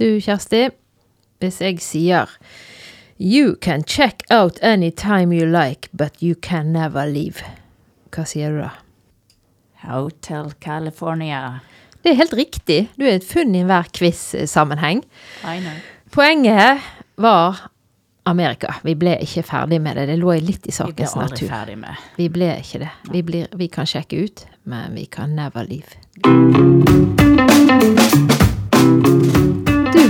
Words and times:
Du, 0.00 0.06
Kjersti, 0.20 0.68
hvis 1.42 1.60
jeg 1.62 1.78
sier 1.84 2.30
You 3.20 3.54
can 3.62 3.84
check 3.86 4.24
out 4.30 4.58
any 4.62 4.90
time 4.90 5.32
you 5.32 5.46
like, 5.46 5.88
but 5.92 6.20
you 6.22 6.34
can 6.34 6.72
never 6.72 7.06
leave. 7.06 7.44
Hva 8.10 8.24
sier 8.26 8.50
du 8.50 8.58
da? 8.64 8.72
Hotel 9.84 10.50
California. 10.60 11.60
Det 12.02 12.10
er 12.12 12.18
helt 12.24 12.34
riktig. 12.36 12.80
Du 12.98 13.04
er 13.06 13.20
et 13.20 13.24
funn 13.26 13.54
i 13.54 13.62
enhver 13.62 13.86
quiz-sammenheng. 13.94 15.04
Poenget 16.12 16.82
var 17.16 17.62
Amerika. 18.26 18.74
Vi 18.82 18.94
ble 18.98 19.14
ikke 19.22 19.44
ferdig 19.46 19.80
med 19.84 19.96
det. 20.00 20.08
Det 20.10 20.18
lå 20.18 20.34
litt 20.40 20.66
i 20.66 20.72
Vi 20.74 20.92
ble 20.92 21.06
aldri 21.06 21.30
natur. 21.30 21.48
ferdig 21.48 21.78
med. 21.78 22.06
Vi 22.16 22.28
ble 22.28 22.50
ikke 22.60 22.82
det. 22.82 22.92
Vi, 23.12 23.22
blir, 23.22 23.46
vi 23.54 23.68
kan 23.68 23.86
sjekke 23.86 24.24
ut, 24.24 24.46
men 24.64 24.94
vi 24.98 25.06
kan 25.06 25.36
never 25.36 25.68
leave. 25.68 27.23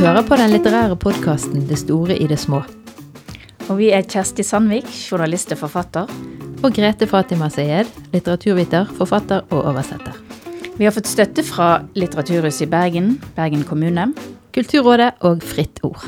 Hører 0.04 0.26
på 0.28 0.36
den 0.36 0.50
litterære 0.52 0.98
podkasten 1.00 1.62
Det 1.64 1.78
store 1.80 2.12
i 2.20 2.26
det 2.28 2.36
små. 2.36 2.58
Og 3.72 3.78
vi 3.78 3.86
er 3.96 4.02
Kjersti 4.04 4.44
Sandvik, 4.44 4.90
journalist 4.92 5.54
og 5.54 5.62
forfatter. 5.62 6.10
Og 6.60 6.76
Grete 6.76 7.08
Fatima 7.08 7.48
Sayed, 7.48 7.88
litteraturviter, 8.12 8.90
forfatter 8.98 9.46
og 9.48 9.62
oversetter. 9.70 10.18
Vi 10.76 10.84
har 10.84 10.92
fått 10.92 11.08
støtte 11.08 11.40
fra 11.48 11.70
Litteraturhuset 11.96 12.66
i 12.66 12.68
Bergen, 12.68 13.08
Bergen 13.32 13.64
kommune. 13.64 14.10
Kulturrådet 14.52 15.24
og 15.24 15.40
Fritt 15.40 15.80
Ord. 15.88 16.04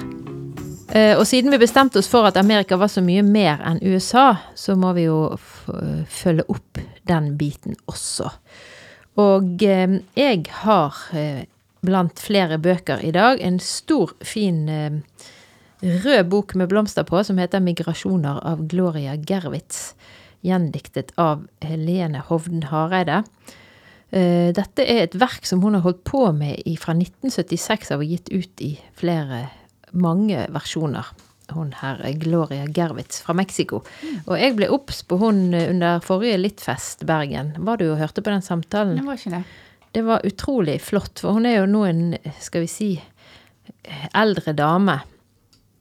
Eh, 0.93 1.17
Og 1.17 1.25
siden 1.25 1.57
vi 1.57 1.65
bestemte 1.65 2.05
oss 2.05 2.13
for 2.13 2.29
at 2.29 2.37
Amerika 2.37 2.77
var 2.77 2.93
så 2.93 3.01
mye 3.01 3.25
mer 3.25 3.65
enn 3.65 3.81
USA, 3.81 4.35
så 4.55 4.77
må 4.77 4.93
vi 4.93 5.09
jo 5.09 5.39
følge 6.05 6.45
opp 6.53 6.85
den 7.09 7.39
biten 7.39 7.81
også. 7.89 8.29
Og 9.17 9.63
eh, 9.65 10.01
jeg 10.21 10.45
har 10.53 10.93
eh, 11.17 11.47
blant 11.85 12.21
flere 12.23 12.59
bøker 12.63 13.03
i 13.05 13.13
dag 13.15 13.41
en 13.45 13.59
stor, 13.63 14.15
fin 14.25 14.69
eh, 14.69 15.01
rød 15.83 16.31
bok 16.31 16.55
med 16.55 16.71
blomster 16.73 17.05
på 17.05 17.23
som 17.25 17.39
heter 17.39 17.61
'Migrasjoner' 17.61 18.41
av 18.45 18.67
Gloria 18.69 19.17
Gerwitz. 19.17 19.95
Gjendiktet 20.45 21.13
av 21.19 21.47
Helene 21.63 22.23
Hovden 22.29 22.63
Hareide. 22.71 23.25
Eh, 24.11 24.53
Dette 24.55 24.85
er 24.87 25.03
et 25.05 25.19
verk 25.19 25.47
som 25.47 25.63
hun 25.63 25.75
har 25.75 25.83
holdt 25.83 26.05
på 26.05 26.33
med 26.33 26.63
fra 26.79 26.95
1976 26.95 27.91
av 27.91 28.01
og 28.01 28.07
gitt 28.07 28.31
ut 28.31 28.61
i 28.61 28.79
flere, 28.95 29.49
mange 29.93 30.47
versjoner. 30.53 31.07
Hun 31.55 31.73
her 31.79 32.01
er 32.03 32.17
Gloria 32.19 32.67
Gerwitz 32.67 33.21
fra 33.23 33.35
Mexico. 33.35 33.85
Og 34.27 34.35
jeg 34.39 34.57
ble 34.57 34.69
obs 34.75 35.03
på 35.07 35.19
hun 35.21 35.55
eh, 35.55 35.71
under 35.71 36.01
forrige 36.01 36.41
Littfest 36.41 37.07
Bergen. 37.07 37.55
Var 37.59 37.77
du 37.77 37.91
og 37.93 38.01
hørte 38.01 38.23
på 38.23 38.31
den 38.31 38.43
samtalen? 38.43 38.97
Det 38.99 39.07
var 39.07 39.21
ikke 39.21 39.37
det. 39.39 39.45
Det 39.97 40.03
var 40.05 40.27
utrolig 40.29 40.75
flott, 40.85 41.23
for 41.25 41.33
hun 41.39 41.47
er 41.49 41.63
jo 41.63 41.69
nå 41.73 41.87
en, 41.89 42.01
skal 42.45 42.67
vi 42.67 42.69
si, 42.69 42.89
eldre 44.13 44.53
dame. 44.53 44.99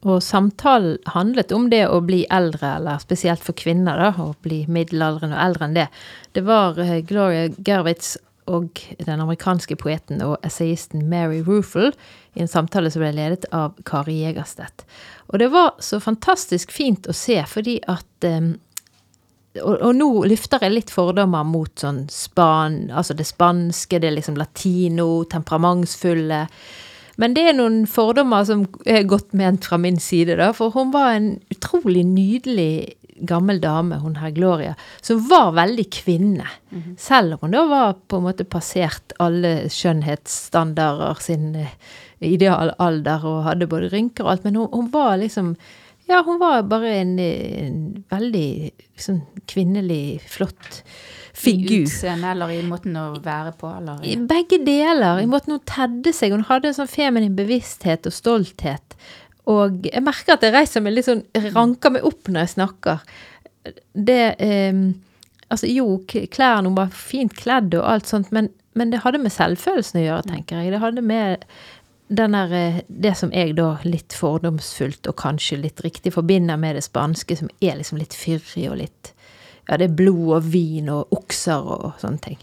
Og 0.07 0.21
samtalen 0.23 1.01
handlet 1.11 1.51
om 1.51 1.65
det 1.67 1.81
å 1.91 1.97
bli 2.05 2.21
eldre, 2.31 2.77
eller 2.77 3.01
spesielt 3.03 3.43
for 3.43 3.57
kvinner, 3.59 3.99
da, 3.99 4.13
å 4.23 4.29
bli 4.45 4.61
middelaldrende 4.71 5.35
og 5.35 5.43
eldre 5.49 5.67
enn 5.67 5.75
det. 5.75 5.87
Det 6.31 6.45
var 6.47 6.79
eh, 6.79 7.01
Gloria 7.03 7.49
Gervitz 7.57 8.13
og 8.47 8.79
den 9.03 9.19
amerikanske 9.19 9.75
poeten 9.81 10.23
og 10.23 10.37
essayisten 10.47 11.09
Mary 11.11 11.41
Ruffle 11.43 11.91
i 12.37 12.45
en 12.45 12.51
samtale 12.51 12.91
som 12.93 13.03
ble 13.03 13.11
ledet 13.17 13.49
av 13.51 13.75
Kari 13.83 14.21
Jegerstedt. 14.21 14.87
Og 15.33 15.41
det 15.43 15.51
var 15.51 15.73
så 15.83 15.99
fantastisk 15.99 16.71
fint 16.71 17.11
å 17.11 17.17
se, 17.17 17.41
fordi 17.51 17.81
at 17.91 18.29
eh, 18.31 18.53
og, 19.61 19.75
og 19.79 19.93
nå 19.95 20.09
lufter 20.29 20.63
jeg 20.65 20.73
litt 20.73 20.91
fordommer 20.93 21.45
mot 21.47 21.71
sånn 21.79 22.05
span, 22.11 22.85
altså 22.91 23.15
det 23.17 23.27
spanske, 23.29 24.01
det 24.01 24.09
er 24.09 24.17
liksom 24.17 24.39
latino, 24.39 25.23
temperamentsfulle. 25.31 26.41
Men 27.21 27.35
det 27.35 27.45
er 27.47 27.55
noen 27.55 27.85
fordommer 27.87 28.43
som 28.47 28.65
er 28.83 29.07
godt 29.07 29.35
ment 29.37 29.67
fra 29.67 29.79
min 29.79 29.99
side, 30.03 30.35
da. 30.41 30.51
For 30.55 30.73
hun 30.75 30.91
var 30.95 31.15
en 31.15 31.29
utrolig 31.53 32.03
nydelig 32.07 32.95
gammel 33.15 33.61
dame, 33.63 34.01
hun 34.03 34.17
her 34.19 34.33
Gloria, 34.35 34.73
som 35.01 35.21
var 35.29 35.53
veldig 35.55 35.85
kvinne. 35.93 36.47
Selv 36.99 37.37
om 37.37 37.45
hun 37.45 37.55
da 37.55 37.63
var 37.69 37.95
på 38.11 38.19
en 38.19 38.27
måte 38.27 38.43
passert 38.43 39.15
alle 39.23 39.69
skjønnhetsstandarder 39.71 41.21
sin 41.23 41.53
eh, 41.55 41.71
idealalder 42.19 43.23
og 43.27 43.43
hadde 43.47 43.69
både 43.71 43.91
rynker 43.93 44.25
og 44.25 44.33
alt. 44.33 44.43
Men 44.43 44.59
hun, 44.59 44.67
hun 44.73 44.91
var 44.91 45.15
liksom 45.21 45.55
Ja, 46.09 46.21
hun 46.25 46.39
var 46.41 46.65
bare 46.69 46.91
en, 47.01 47.13
en 47.19 47.77
veldig 48.13 48.47
sånn 49.01 49.21
kvinnelig, 49.49 50.19
flott 50.29 50.81
figur. 51.35 51.71
I 51.71 51.79
utseende 51.83 52.33
eller 52.35 52.53
i 52.53 52.61
måten 52.65 52.97
å 52.99 53.07
være 53.25 53.55
på, 53.59 53.69
eller 53.79 54.03
I 54.05 54.17
Begge 54.29 54.61
deler. 54.65 55.21
I 55.23 55.29
måten 55.29 55.55
hun 55.57 55.63
tedde 55.67 56.13
seg. 56.15 56.35
Hun 56.35 56.45
hadde 56.49 56.71
en 56.71 56.77
sånn 56.77 56.91
feminin 56.91 57.37
bevissthet 57.37 58.05
og 58.09 58.15
stolthet. 58.15 58.97
Og 59.49 59.89
jeg 59.89 60.01
merker 60.05 60.37
at 60.37 60.45
jeg 60.45 60.55
reiser 60.55 60.81
meg 60.81 60.95
litt 60.95 61.09
sånn 61.09 61.25
Ranker 61.53 61.93
meg 61.93 62.05
opp 62.07 62.29
når 62.29 62.45
jeg 62.45 62.55
snakker. 62.55 63.03
Det 63.93 64.21
eh, 64.41 64.85
Altså, 65.45 65.67
jo, 65.69 65.99
klærne 66.09 66.69
Hun 66.69 66.77
var 66.77 66.93
fint 66.93 67.33
kledd 67.37 67.75
og 67.77 67.85
alt 67.85 68.09
sånt, 68.09 68.31
men, 68.33 68.49
men 68.73 68.89
det 68.91 69.03
hadde 69.03 69.21
med 69.21 69.33
selvfølelsen 69.33 70.01
å 70.01 70.05
gjøre, 70.05 70.29
tenker 70.31 70.61
jeg. 70.63 70.73
Det 70.73 70.81
hadde 70.81 71.03
med 71.05 71.45
der, 72.07 72.53
eh, 72.53 72.81
det 72.87 73.15
som 73.17 73.31
jeg 73.33 73.55
da 73.57 73.77
litt 73.83 74.13
fordomsfullt 74.13 75.07
og 75.09 75.15
kanskje 75.17 75.57
litt 75.57 75.81
riktig 75.81 76.13
forbinder 76.13 76.57
med 76.57 76.75
det 76.75 76.83
spanske, 76.85 77.37
som 77.37 77.49
er 77.61 77.79
liksom 77.79 77.97
litt 77.97 78.13
fyrig 78.13 78.69
og 78.69 78.77
litt 78.77 79.11
Ja, 79.65 79.79
det 79.81 79.87
er 79.87 79.95
blod 79.97 80.27
og 80.35 80.43
vin 80.53 80.91
og 80.93 81.09
okser 81.09 81.57
og 81.57 81.95
sånne 81.97 82.21
ting. 82.21 82.37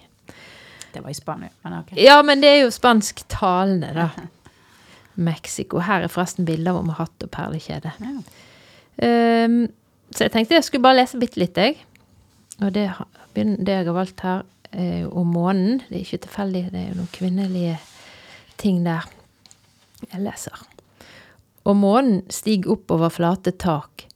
Det 0.93 1.05
var 1.05 1.13
i 1.13 1.15
Spania, 1.15 1.53
men 1.63 1.77
ok. 1.79 1.93
Ja, 1.95 2.17
men 2.27 2.41
det 2.43 2.49
er 2.51 2.57
jo 2.65 2.73
spansktalende, 2.75 3.93
da. 3.95 4.09
Mexico. 5.15 5.79
Her 5.87 6.03
er 6.03 6.11
forresten 6.11 6.49
bilder 6.49 6.81
om 6.81 6.91
hatt 6.97 7.23
og 7.23 7.31
perlekjede. 7.31 7.93
Ja. 8.03 8.17
Um, 9.47 9.69
så 10.11 10.27
jeg 10.27 10.35
tenkte 10.35 10.59
jeg 10.59 10.67
skulle 10.67 10.83
bare 10.83 10.99
lese 10.99 11.21
bitte 11.23 11.39
litt, 11.39 11.57
jeg. 11.57 11.79
Og 12.59 12.75
det, 12.75 12.89
det 13.39 13.79
jeg 13.79 13.87
har 13.87 13.95
valgt 13.95 14.27
her, 14.27 14.43
er 14.73 15.03
jo 15.05 15.15
om 15.23 15.31
månen. 15.31 15.83
Det 15.87 16.01
er 16.01 16.05
ikke 16.05 16.25
tilfeldig, 16.27 16.67
det 16.73 16.81
er 16.81 16.91
jo 16.91 16.99
noen 17.05 17.15
kvinnelige 17.15 17.79
ting 18.59 18.83
der. 18.83 19.07
Jeg 20.11 20.25
leser. 20.25 20.65
Og 21.63 21.79
månen 21.79 22.25
stiger 22.33 22.75
opp 22.75 22.91
over 22.91 23.13
flate 23.13 23.55
tak, 23.55 24.07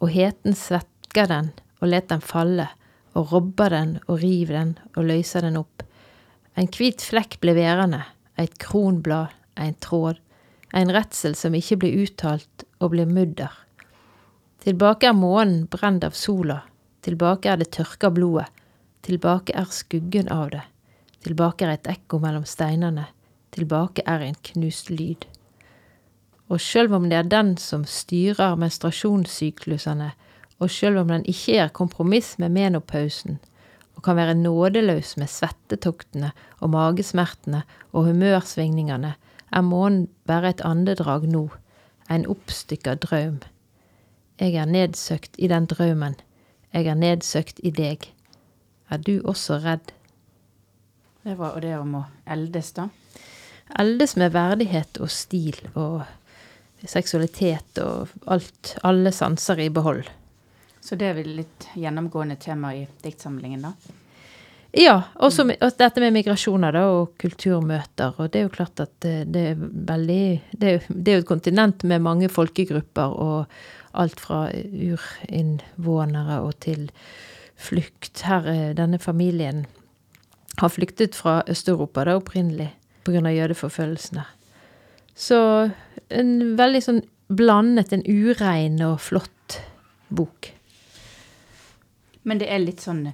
og 0.00 0.10
heten 0.14 0.56
svekker 0.56 1.28
den 1.30 1.52
og 1.80 1.90
let 1.92 2.08
den 2.08 2.24
falle, 2.24 2.70
og 3.14 3.30
robber 3.32 3.70
den 3.70 3.98
og 4.08 4.22
river 4.22 4.56
den 4.56 4.72
og 4.96 5.04
løser 5.10 5.44
den 5.44 5.58
opp. 5.60 5.84
En 6.56 6.70
hvit 6.70 7.02
flekk 7.02 7.38
ble 7.42 7.54
værende, 7.56 8.02
et 8.38 8.56
kronblad, 8.62 9.34
en 9.60 9.76
tråd, 9.84 10.18
en 10.74 10.90
redsel 10.94 11.36
som 11.38 11.54
ikke 11.54 11.78
blir 11.82 12.06
uttalt 12.06 12.64
og 12.80 12.94
blir 12.94 13.10
mudder. 13.10 13.52
Tilbake 14.64 15.10
er 15.10 15.18
månen 15.18 15.66
brent 15.70 16.06
av 16.06 16.16
sola, 16.18 16.62
tilbake 17.04 17.50
er 17.52 17.60
det 17.60 17.70
tørka 17.76 18.10
blodet, 18.14 18.48
tilbake 19.04 19.54
er 19.54 19.68
skuggen 19.70 20.30
av 20.32 20.48
det, 20.54 20.62
tilbake 21.26 21.66
er 21.66 21.74
et 21.76 21.90
ekko 21.92 22.18
mellom 22.22 22.46
steinene, 22.48 23.10
tilbake 23.54 24.02
er 24.06 24.22
en 24.24 24.36
knust 24.50 24.90
lyd. 24.90 25.24
Og 26.52 26.60
sjøl 26.60 26.92
om 26.92 27.08
det 27.08 27.18
er 27.18 27.30
den 27.30 27.54
som 27.56 27.86
styrer 27.88 28.58
menstruasjonssyklusene, 28.60 30.10
og 30.60 30.70
sjøl 30.70 31.00
om 31.00 31.10
den 31.10 31.24
ikke 31.30 31.56
er 31.64 31.72
kompromiss 31.74 32.34
med 32.38 32.52
menopausen, 32.54 33.38
og 33.96 34.02
kan 34.04 34.16
være 34.16 34.34
nådeløs 34.34 35.16
med 35.16 35.30
svettetoktene 35.30 36.32
og 36.60 36.70
magesmertene 36.74 37.62
og 37.92 38.10
humørsvingningene, 38.10 39.14
er 39.54 39.62
månen 39.62 40.08
bare 40.26 40.50
et 40.50 40.62
andedrag 40.66 41.26
nå, 41.30 41.48
en 42.10 42.26
oppstykka 42.26 42.96
drøm. 43.00 43.40
Jeg 44.40 44.54
er 44.58 44.66
nedsøkt 44.66 45.38
i 45.38 45.48
den 45.48 45.66
drømmen, 45.70 46.16
jeg 46.74 46.86
er 46.90 46.98
nedsøkt 46.98 47.60
i 47.62 47.70
deg. 47.70 48.10
Er 48.90 48.98
du 48.98 49.20
også 49.24 49.60
redd? 49.62 49.94
Det 51.24 51.38
var 51.38 51.60
det 51.62 51.76
om 51.78 51.94
å 52.00 52.02
eldes, 52.28 52.72
da. 52.76 52.88
Eldes 53.78 54.16
med 54.20 54.34
verdighet 54.34 55.00
og 55.00 55.10
stil 55.10 55.56
og 55.74 56.02
seksualitet 56.84 57.80
og 57.80 58.12
alt, 58.30 58.74
alle 58.84 59.12
sanser 59.12 59.64
i 59.64 59.70
behold. 59.72 60.04
Så 60.84 60.98
det 61.00 61.08
er 61.08 61.16
vel 61.16 61.30
litt 61.38 61.68
gjennomgående 61.80 62.36
tema 62.36 62.74
i 62.76 62.84
diktsamlingen, 63.02 63.64
da. 63.64 63.72
Ja, 64.74 64.96
også 65.22 65.46
og 65.46 65.76
dette 65.78 66.02
med 66.02 66.12
migrasjoner 66.16 66.74
da, 66.74 66.82
og 66.90 67.14
kulturmøter. 67.22 68.18
Og 68.18 68.32
det 68.32 68.40
er 68.40 68.48
jo 68.48 68.52
klart 68.56 68.82
at 68.82 68.92
det, 69.04 69.14
det 69.32 69.44
er 69.52 69.62
veldig 69.62 70.24
det 70.50 70.72
det 70.88 71.12
er 71.12 71.20
jo 71.20 71.22
et 71.22 71.30
kontinent 71.30 71.86
med 71.86 72.02
mange 72.02 72.28
folkegrupper, 72.28 73.14
og 73.14 73.46
alt 73.94 74.20
fra 74.20 74.48
urinnvånere 74.50 76.40
og 76.42 76.58
til 76.66 76.88
flukt. 77.54 78.24
Her 78.26 78.50
er 78.50 78.74
denne 78.76 78.98
familien 78.98 79.64
har 80.58 80.70
flyktet 80.70 81.14
fra 81.18 81.42
Øst-Europa 81.50 82.04
da 82.06 82.18
opprinnelig 82.18 82.72
pga. 83.04 83.22
jødeforfølgelsene. 83.30 84.24
Så 85.14 85.38
en 86.10 86.32
veldig 86.58 86.82
sånn 86.82 87.02
blandet, 87.28 87.92
en 87.94 88.04
urein 88.06 88.80
og 88.84 88.98
flott 89.00 89.60
bok. 90.14 90.50
Men 92.24 92.40
det 92.40 92.48
er 92.50 92.62
litt 92.62 92.82
sånn 92.84 93.06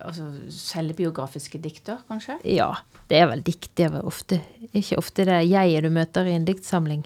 altså, 0.00 0.30
selvbiografiske 0.54 1.60
dikter, 1.62 2.00
kanskje? 2.08 2.38
Ja, 2.48 2.72
det 3.12 3.20
er 3.20 3.30
vel 3.30 3.44
dikt. 3.46 3.70
Det 3.76 3.88
er 3.88 3.94
vel 3.96 4.08
ofte 4.08 4.40
ikke 4.72 5.00
ofte 5.00 5.26
det 5.28 5.42
jeget 5.48 5.86
du 5.86 5.90
møter 5.94 6.28
i 6.28 6.36
en 6.36 6.48
diktsamling. 6.48 7.04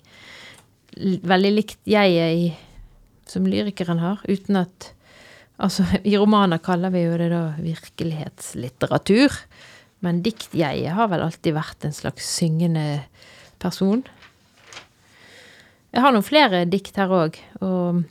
Veldig 0.94 1.52
likt 1.54 1.80
jeget 1.90 2.60
som 3.30 3.46
lyrikeren 3.48 4.02
har, 4.02 4.22
uten 4.28 4.62
at 4.64 4.90
Altså, 5.54 5.84
i 6.02 6.16
romaner 6.18 6.58
kaller 6.58 6.90
vi 6.90 7.04
jo 7.04 7.12
det 7.14 7.28
da 7.30 7.44
virkelighetslitteratur. 7.62 9.36
Men 10.04 10.20
diktjeget 10.24 10.94
har 10.96 11.08
vel 11.12 11.24
alltid 11.24 11.56
vært 11.56 11.86
en 11.88 11.96
slags 11.96 12.28
syngende 12.36 13.04
person. 13.62 14.04
Jeg 15.94 16.02
har 16.02 16.14
noen 16.14 16.26
flere 16.26 16.64
dikt 16.66 16.96
her 16.98 17.12
òg, 17.14 17.36
og 17.62 18.02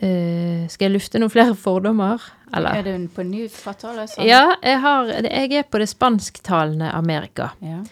eh, 0.00 0.64
skal 0.72 0.88
jeg 0.88 0.94
lufte 0.94 1.20
noen 1.20 1.32
flere 1.32 1.56
fordommer? 1.58 2.22
Eller? 2.54 2.80
Er 2.80 2.86
du 2.86 2.94
en 2.94 3.10
på 3.12 3.26
ny 3.28 3.44
forfatter? 3.52 3.92
eller 3.92 4.08
sånn? 4.08 4.24
Ja, 4.26 4.56
jeg, 4.64 4.80
har, 4.80 5.12
jeg 5.26 5.60
er 5.60 5.68
på 5.68 5.82
det 5.82 5.90
spansktalende 5.92 6.94
Amerika. 6.94 7.52
ja. 7.64 7.82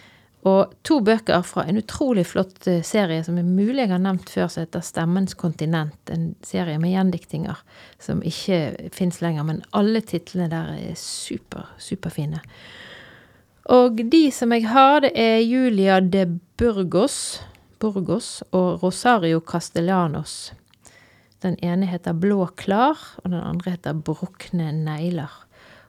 Og 0.43 0.73
to 0.83 0.97
bøker 0.99 1.43
fra 1.47 1.63
en 1.69 1.79
utrolig 1.79 2.25
flott 2.27 2.65
eh, 2.67 2.81
serie 2.83 3.23
som 3.23 3.37
er 3.39 3.47
mulig 3.47 3.85
jeg 3.85 3.93
har 3.93 4.01
nevnt 4.03 4.27
før, 4.27 4.49
som 4.51 4.65
heter 4.65 4.83
Stemmens 4.83 5.37
kontinent. 5.39 5.95
En 6.11 6.33
serie 6.43 6.75
med 6.83 6.91
gjendiktinger 6.91 7.61
som 8.03 8.19
ikke 8.27 8.89
fins 8.91 9.21
lenger, 9.23 9.47
men 9.47 9.61
alle 9.71 10.01
titlene 10.03 10.49
der 10.51 10.73
er 10.75 10.97
super, 10.99 11.69
superfine. 11.79 12.41
Og 13.71 14.01
de 14.11 14.27
som 14.31 14.51
jeg 14.51 14.67
har, 14.67 14.99
det 15.05 15.13
er 15.15 15.39
Julia 15.39 16.01
de 16.01 16.25
Burgos, 16.59 17.39
Burgos 17.79 18.41
og 18.51 18.83
Rosario 18.83 19.39
Castellanos. 19.39 20.51
Den 21.43 21.55
ene 21.63 21.87
heter 21.87 22.15
Blå 22.15 22.47
klar, 22.59 22.99
og 23.23 23.31
den 23.31 23.39
andre 23.39 23.75
heter 23.75 23.93
Brukne 23.93 24.71
negler. 24.75 25.31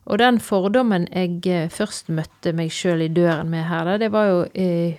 Og 0.04 0.18
den 0.20 0.38
fordommen 0.42 1.08
jeg 1.10 1.40
eh, 1.48 1.70
først 1.72 2.10
møtte 2.12 2.52
meg 2.54 2.72
sjøl 2.74 3.06
i 3.06 3.12
døren 3.12 3.50
med 3.50 3.66
her, 3.70 3.96
det 3.98 4.10
var 4.12 4.28
jo 4.28 4.40
i, 4.54 4.94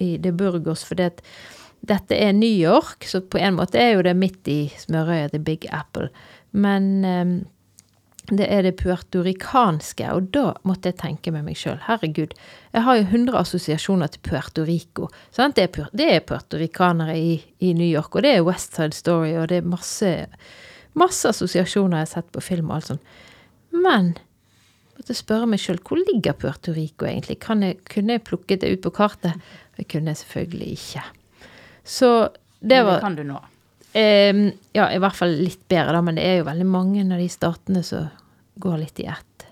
i 0.00 0.16
De 0.22 0.32
Burgos, 0.32 0.86
at 0.98 1.20
dette 1.86 2.16
er 2.16 2.32
New 2.32 2.50
York, 2.50 3.04
så 3.06 3.20
på 3.20 3.38
en 3.38 3.58
måte 3.58 3.78
er 3.78 3.94
jo 3.94 4.06
det 4.06 4.16
midt 4.16 4.48
i 4.48 4.60
smørøyet 4.80 5.34
til 5.34 5.44
Big 5.44 5.68
Apple. 5.70 6.08
Men 6.52 7.04
eh, 7.04 7.36
det 8.26 8.46
er 8.50 8.64
det 8.66 8.76
puertorikanske. 8.80 10.08
og 10.12 10.30
da 10.34 10.54
måtte 10.66 10.90
jeg 10.90 10.98
tenke 10.98 11.30
med 11.30 11.44
meg 11.46 11.58
sjøl, 11.58 11.78
herregud, 11.86 12.34
jeg 12.72 12.82
har 12.82 12.96
jo 12.98 13.04
100 13.06 13.38
assosiasjoner 13.38 14.10
til 14.10 14.20
Puerto 14.26 14.64
Rico. 14.66 15.08
Sant? 15.30 15.56
Det 15.56 15.62
er, 15.68 16.20
puertorikanere 16.26 17.12
det 17.12 17.16
er 17.16 17.22
i, 17.22 17.36
i 17.60 17.72
New 17.72 17.86
York, 17.86 18.16
og 18.16 18.22
det 18.26 18.34
er 18.34 18.46
West 18.46 18.74
Side 18.74 18.96
Story, 18.96 19.36
og 19.38 19.48
det 19.48 19.62
er 19.62 19.70
masse, 19.70 20.12
masse 20.94 21.28
assosiasjoner 21.28 22.02
jeg 22.02 22.08
har 22.08 22.14
sett 22.16 22.32
på 22.34 22.42
film 22.42 22.70
og 22.70 22.80
alt 22.80 22.90
sånt. 22.90 23.16
Men 23.76 24.14
jeg 24.16 24.98
måtte 24.98 25.18
spørre 25.18 25.46
meg 25.46 25.62
sjøl, 25.62 25.78
hvor 25.86 26.00
ligger 26.00 26.34
Puerto 26.34 26.74
Rico 26.74 27.06
egentlig? 27.06 27.38
Kan 27.44 27.62
jeg, 27.62 27.78
kunne 27.86 28.18
jeg 28.18 28.26
plukket 28.26 28.64
det 28.64 28.72
ut 28.74 28.82
på 28.88 28.94
kartet? 28.96 29.38
Det 29.76 29.86
kunne 29.92 30.10
jeg 30.10 30.24
selvfølgelig 30.24 30.72
ikke. 30.72 31.04
Så 31.86 32.10
det 32.58 32.82
var 32.82 32.98
det 32.98 33.04
kan 33.04 33.18
du 33.18 33.22
nå. 33.28 33.38
Ehm, 33.96 34.50
ja, 34.76 34.90
i 34.92 34.98
hvert 35.00 35.16
fall 35.16 35.32
litt 35.40 35.62
bedre, 35.70 35.94
da, 35.96 36.02
men 36.04 36.18
det 36.18 36.24
er 36.28 36.34
jo 36.40 36.48
veldig 36.50 36.66
mange 36.68 37.04
av 37.06 37.16
de 37.16 37.28
statene 37.32 37.80
som 37.86 38.10
går 38.60 38.80
litt 38.82 39.00
i 39.00 39.06
ett. 39.08 39.46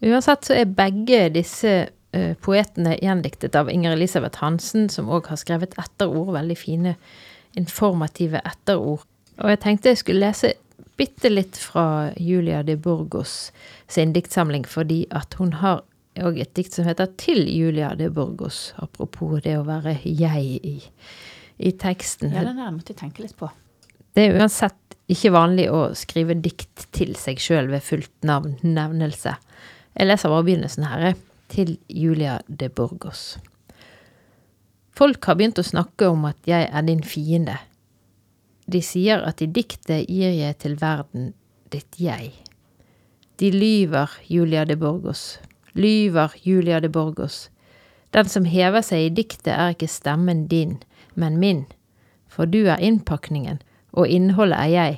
Uansett 0.00 0.48
så 0.48 0.56
er 0.56 0.70
begge 0.72 1.26
disse 1.34 1.72
uh, 2.16 2.32
poetene 2.40 2.94
gjendiktet 2.96 3.58
av 3.60 3.68
Inger 3.68 3.98
Elisabeth 3.98 4.40
Hansen, 4.40 4.88
som 4.88 5.10
òg 5.12 5.28
har 5.28 5.36
skrevet 5.40 5.76
etterord, 5.80 6.32
veldig 6.38 6.56
fine, 6.56 6.94
informative 7.60 8.40
etterord. 8.48 9.04
Og 9.40 9.52
jeg 9.52 9.60
tenkte 9.60 9.92
jeg 9.92 10.00
skulle 10.00 10.24
lese 10.24 10.54
bitte 10.96 11.28
litt 11.28 11.60
fra 11.60 12.14
Julia 12.16 12.62
de 12.64 12.78
Burgos 12.80 13.50
sin 13.92 14.14
diktsamling, 14.16 14.64
fordi 14.64 15.02
at 15.12 15.36
hun 15.36 15.52
har 15.60 15.82
òg 16.20 16.40
et 16.40 16.54
dikt 16.56 16.76
som 16.76 16.88
heter 16.88 17.12
Til 17.20 17.44
Julia 17.44 17.92
de 17.96 18.08
Burgos, 18.08 18.70
apropos 18.80 19.40
det 19.44 19.58
å 19.60 19.68
være 19.68 19.98
jeg 20.04 20.48
i, 20.64 20.78
i 21.60 21.72
teksten. 21.76 22.32
Ja, 22.32 22.44
den 22.46 22.60
der 22.60 22.72
måtte 22.72 22.94
jeg 22.94 23.02
tenke 23.02 23.24
litt 23.24 23.36
på. 23.36 23.50
Det 24.16 24.26
er 24.26 24.38
uansett 24.40 24.96
ikke 25.10 25.32
vanlig 25.34 25.66
å 25.70 25.90
skrive 25.98 26.36
dikt 26.38 26.86
til 26.94 27.12
seg 27.18 27.40
sjøl 27.42 27.68
ved 27.70 27.84
fullt 27.84 28.26
navn, 28.26 28.56
nevnelse. 28.62 29.34
Jeg 29.94 30.08
leser 30.08 30.32
bare 30.32 30.46
begynnelsen 30.46 30.86
her. 30.88 31.12
Til 31.50 31.74
Julia 31.90 32.36
de 32.46 32.68
Burgos. 32.70 33.40
Folk 34.94 35.26
har 35.26 35.34
begynt 35.34 35.58
å 35.58 35.66
snakke 35.66 36.06
om 36.12 36.28
at 36.28 36.38
jeg 36.46 36.68
er 36.68 36.84
din 36.86 37.02
fiende. 37.02 37.56
De 38.70 38.78
sier 38.86 39.24
at 39.26 39.42
i 39.42 39.48
diktet 39.50 40.06
gir 40.06 40.30
jeg 40.36 40.60
til 40.62 40.76
verden 40.78 41.32
ditt 41.74 41.98
jeg. 41.98 42.30
De 43.42 43.50
lyver, 43.50 44.14
Julia 44.30 44.62
de 44.68 44.76
Borgos. 44.78 45.40
Lyver, 45.74 46.36
Julia 46.44 46.78
de 46.80 46.90
Burgos. 46.92 47.48
Den 48.10 48.26
som 48.26 48.42
hever 48.44 48.82
seg 48.82 49.04
i 49.04 49.10
diktet 49.14 49.52
er 49.54 49.76
ikke 49.76 49.86
stemmen 49.86 50.48
din, 50.50 50.80
men 51.14 51.36
min. 51.38 51.60
For 52.26 52.42
du 52.42 52.64
er 52.66 52.82
innpakningen, 52.82 53.60
og 53.94 54.10
innholdet 54.10 54.58
er 54.58 54.72
jeg, 54.72 54.96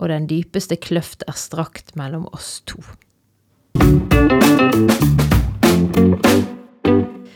og 0.00 0.08
den 0.08 0.28
dypeste 0.30 0.78
kløft 0.80 1.24
er 1.28 1.36
strakt 1.36 1.92
mellom 2.00 2.24
oss 2.32 2.62
to. 2.64 2.80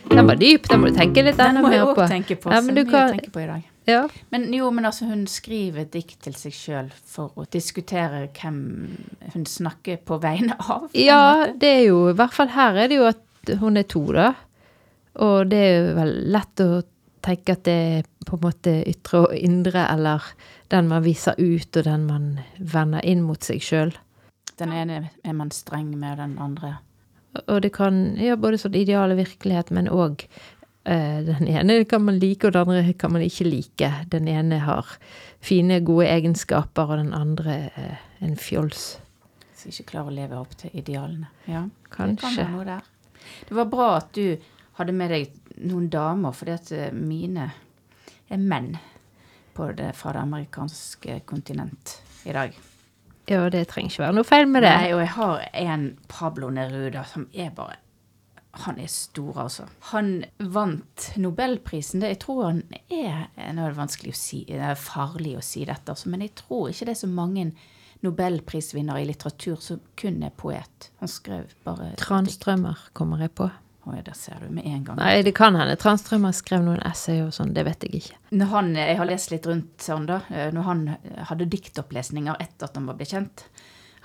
Den 0.09 0.25
var 0.25 0.41
dyp, 0.41 0.73
den 0.73 0.81
må 0.81 0.89
du 0.89 0.97
tenke 0.97 1.21
litt 1.25 1.37
Den 1.37 1.53
enda 1.53 1.67
må 1.69 1.75
jeg 1.77 1.85
også 1.85 2.01
òg 2.07 2.13
tenke 2.17 2.41
på. 2.41 2.57
Ja, 2.57 2.65
men 2.65 2.83
kan, 2.89 3.15
tenke 3.21 3.37
på 3.37 3.45
i 3.45 3.49
dag. 3.53 3.71
ja. 3.93 4.03
Men 4.33 4.49
jo, 4.57 4.73
men 4.73 4.89
altså, 4.89 5.05
hun 5.13 5.27
skriver 5.29 5.85
dikt 5.85 6.23
til 6.25 6.37
seg 6.37 6.57
sjøl 6.57 6.93
for 7.05 7.37
å 7.37 7.45
diskutere 7.45 8.31
hvem 8.41 8.61
hun 9.35 9.45
snakker 9.45 10.01
på 10.01 10.17
vegne 10.25 10.57
av. 10.65 10.89
ja, 10.97 11.51
det 11.53 11.79
er 11.83 11.89
jo 11.93 12.07
I 12.09 12.17
hvert 12.17 12.41
fall 12.41 12.57
her 12.57 12.87
er 12.87 12.89
det 12.89 13.05
jo 13.05 13.11
at 13.13 13.59
hun 13.61 13.77
er 13.77 13.85
to, 13.85 14.09
da. 14.17 14.33
Og 15.19 15.51
det 15.51 15.59
er 15.59 15.95
vel 15.97 16.13
lett 16.31 16.61
å 16.63 16.83
tenke 17.25 17.53
at 17.57 17.65
det 17.65 17.73
er 17.73 18.07
på 18.27 18.37
en 18.39 18.45
måte 18.45 18.77
ytre 18.89 19.25
og 19.27 19.35
indre, 19.37 19.83
eller 19.91 20.23
den 20.73 20.89
man 20.89 21.03
viser 21.05 21.35
ut, 21.39 21.77
og 21.77 21.85
den 21.85 22.07
man 22.07 22.29
vender 22.59 23.05
inn 23.05 23.25
mot 23.27 23.43
seg 23.45 23.61
sjøl. 23.65 23.93
Den 24.61 24.73
ene 24.77 25.11
er 25.25 25.33
man 25.37 25.51
streng 25.51 25.91
med, 25.99 26.19
den 26.21 26.39
andre 26.39 26.79
Og 27.49 27.61
det 27.63 27.73
kan 27.73 28.17
ja, 28.21 28.37
både 28.37 28.59
sånn 28.59 28.75
ideal 28.75 29.13
og 29.15 29.21
virkelighet, 29.21 29.71
men 29.71 29.89
òg 29.89 30.25
eh, 30.85 31.21
den 31.27 31.47
ene 31.49 31.85
kan 31.89 32.03
man 32.05 32.19
like, 32.19 32.47
og 32.47 32.53
den 32.55 32.69
andre 32.69 32.95
kan 32.99 33.13
man 33.13 33.23
ikke 33.23 33.47
like. 33.49 33.91
Den 34.11 34.29
ene 34.29 34.59
har 34.65 34.87
fine, 35.41 35.81
gode 35.81 36.09
egenskaper, 36.11 36.91
og 36.91 36.99
den 37.05 37.15
andre 37.15 37.71
er 37.75 38.01
en 38.21 38.37
fjols. 38.37 38.99
som 39.55 39.71
ikke 39.71 39.91
klarer 39.93 40.09
å 40.09 40.17
leve 40.17 40.39
opp 40.41 40.55
til 40.57 40.71
idealene. 40.73 41.29
Ja, 41.47 41.67
Det 41.69 41.91
Kanskje. 41.91 42.21
kan 42.21 42.37
være 42.37 42.53
noe 42.57 42.65
der. 42.65 42.83
Det 43.49 43.57
var 43.57 43.65
bra 43.69 43.97
at 43.99 44.13
du 44.17 44.37
hadde 44.81 44.97
med 44.97 45.13
deg 45.13 45.61
noen 45.69 45.91
damer, 45.93 46.35
fordi 46.37 46.57
at 46.57 46.73
eh, 46.77 46.95
mine 46.97 47.51
er 48.31 48.41
menn 48.41 48.75
på 49.57 49.71
det, 49.77 49.93
fra 49.99 50.15
det 50.17 50.25
amerikanske 50.25 51.21
kontinent 51.29 51.99
i 52.25 52.35
dag. 52.35 52.57
Ja, 53.31 53.45
det 53.53 53.69
trenger 53.71 53.93
ikke 53.93 54.03
være 54.03 54.17
noe 54.17 54.27
feil 54.27 54.49
med 54.51 54.65
det. 54.65 54.73
Nei, 54.75 54.91
og 54.95 55.05
jeg 55.05 55.13
har 55.15 55.45
en 55.63 55.87
Pablo 56.11 56.51
Neruda 56.55 57.05
som 57.07 57.29
er 57.33 57.53
bare 57.55 57.79
Han 58.65 58.81
er 58.83 58.89
stor, 58.91 59.37
altså. 59.45 59.69
Han 59.93 60.25
vant 60.39 61.13
nobelprisen. 61.23 62.01
Det, 62.03 62.09
jeg 62.17 62.19
tror 62.25 62.41
han 62.49 62.65
er 62.91 63.29
Nå 63.55 63.63
er 63.63 63.71
det 63.71 63.79
vanskelig 63.79 64.11
å 64.11 64.19
si, 64.19 64.41
det 64.49 64.59
er 64.59 64.75
farlig 64.75 65.37
å 65.39 65.45
si 65.45 65.63
dette, 65.69 65.93
altså, 65.93 66.11
men 66.11 66.25
jeg 66.27 66.35
tror 66.41 66.73
ikke 66.73 66.89
det 66.89 66.97
er 66.97 67.03
så 67.05 67.11
mange 67.13 67.53
nobelprisvinnere 68.03 69.05
i 69.05 69.07
litteratur 69.07 69.61
som 69.63 69.79
kun 69.95 70.23
er 70.27 70.35
poet. 70.35 70.91
Han 70.99 71.11
skrev 71.11 71.53
bare 71.63 71.93
Transtrømmer 72.01 72.89
kommer 72.97 73.23
jeg 73.23 73.37
på. 73.39 73.51
Oi, 73.91 74.03
der 74.07 74.15
ser 74.15 74.39
du 74.39 74.51
med 74.55 74.67
en 74.69 74.85
gang. 74.87 74.99
Nei, 75.01 75.23
det 75.27 75.33
kan 75.35 75.57
hende 75.59 75.75
Transtrømmer 75.81 76.35
skrev 76.37 76.63
noen 76.63 76.83
essay 76.87 77.25
og 77.25 77.33
sånn, 77.35 77.55
det 77.57 77.65
vet 77.67 77.87
jeg 77.87 78.01
ikke. 78.01 78.21
Når 78.39 78.53
han, 78.53 78.71
jeg 78.79 78.99
har 79.01 79.09
lest 79.09 79.33
litt 79.33 79.49
rundt 79.51 79.83
sånn 79.83 80.07
da, 80.07 80.21
eh, 80.31 80.53
når 80.55 80.69
han 80.69 80.87
hadde 81.31 81.49
diktopplesninger 81.51 82.39
etter 82.39 82.69
at 82.69 82.79
han 82.79 82.87
var 82.87 82.99
blitt 83.01 83.17
kjent. 83.17 83.47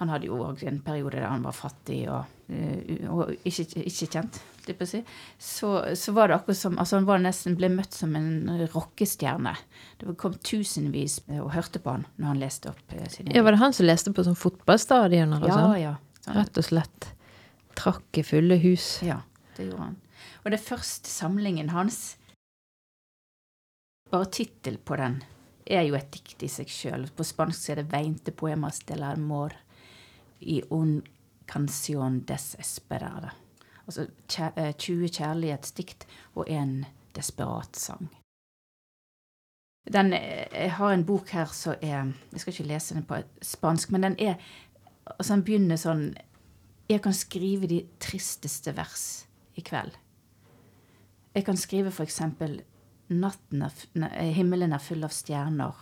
Han 0.01 0.11
hadde 0.11 0.27
jo 0.27 0.39
òg 0.43 0.63
en 0.67 0.81
periode 0.83 1.19
der 1.21 1.29
han 1.29 1.45
var 1.45 1.55
fattig 1.55 2.01
og, 2.11 2.31
eh, 2.51 3.05
og 3.11 3.31
ikke, 3.47 3.67
ikke 3.85 4.09
kjent, 4.17 4.39
si. 4.89 5.03
Så, 5.39 5.69
så 5.95 6.15
var 6.15 6.27
det 6.31 6.39
akkurat 6.39 6.57
som 6.57 6.79
altså 6.81 6.97
Han 6.97 7.05
var 7.05 7.21
nesten 7.21 7.53
ble 7.55 7.69
møtt 7.69 7.93
som 7.93 8.15
en 8.17 8.65
rockestjerne. 8.73 9.53
Det 10.01 10.15
kom 10.19 10.33
tusenvis 10.41 11.19
og 11.37 11.53
hørte 11.53 11.79
på 11.83 11.93
han 11.93 12.07
når 12.17 12.31
han 12.31 12.41
leste 12.41 12.73
opp 12.73 12.97
eh, 12.97 13.05
sine 13.13 13.35
Ja, 13.35 13.45
Var 13.45 13.55
det 13.55 13.61
han 13.61 13.77
som 13.77 13.87
leste 13.87 14.15
på 14.15 14.25
sånn 14.25 14.39
fotballstadioner 14.39 15.45
og 15.45 15.53
ja, 15.53 15.61
sånn? 15.61 15.77
ja. 15.83 15.93
ja. 16.25 16.35
Rett 16.41 16.59
og 16.59 16.67
slett. 16.71 17.11
Trakk 17.77 18.19
i 18.19 18.25
fulle 18.25 18.57
hus. 18.65 18.89
Ja, 19.05 19.21
det 19.57 19.69
gjorde 19.69 19.89
han. 19.89 19.97
Og 20.43 20.51
det 20.51 20.61
første 20.63 21.09
samlingen 21.09 21.73
hans 21.75 22.17
Bare 24.11 24.27
tittel 24.29 24.77
på 24.77 24.95
den 25.01 25.15
er 25.65 25.81
jo 25.87 25.95
et 25.97 26.11
dikt 26.13 26.43
i 26.45 26.49
seg 26.51 26.69
sjøl. 26.69 27.07
På 27.09 27.25
spansk 27.25 27.71
er 27.73 27.81
det 27.81 27.89
'Veinte 27.89 28.31
poemas 28.31 28.79
del 28.85 29.03
amor 29.03 29.55
i 30.39 30.61
un 30.69 31.01
canción 31.47 32.21
desesperada'. 32.21 33.33
Altså 33.87 34.07
eh, 34.55 34.73
20 34.77 35.09
kjærlighetsdikt 35.09 36.05
og 36.35 36.49
en 36.49 36.85
desperat 37.15 37.75
sang. 37.75 38.09
Den, 39.93 40.13
eh, 40.13 40.47
jeg 40.53 40.71
har 40.71 40.93
en 40.93 41.05
bok 41.05 41.29
her 41.29 41.45
som 41.45 41.75
er 41.81 42.13
Jeg 42.31 42.39
skal 42.39 42.53
ikke 42.53 42.67
lese 42.67 42.95
den 42.95 43.05
på 43.05 43.21
spansk, 43.41 43.91
men 43.91 44.03
den 44.03 44.15
er 44.19 44.35
altså 45.05 45.35
Den 45.35 45.43
begynner 45.43 45.77
sånn 45.77 46.15
Jeg 46.89 47.01
kan 47.01 47.13
skrive 47.13 47.67
de 47.67 47.85
tristeste 47.99 48.75
vers 48.77 49.24
i 49.55 49.63
kveld. 49.65 49.95
Jeg 51.35 51.45
kan 51.47 51.57
skrive 51.59 51.91
for 51.91 52.07
eksempel 52.07 52.61
Natten 53.11 53.61
f- 53.67 53.85
nei, 54.01 54.31
himmelen 54.33 54.73
er 54.73 54.81
full 54.81 55.03
av 55.05 55.11
stjerner 55.13 55.75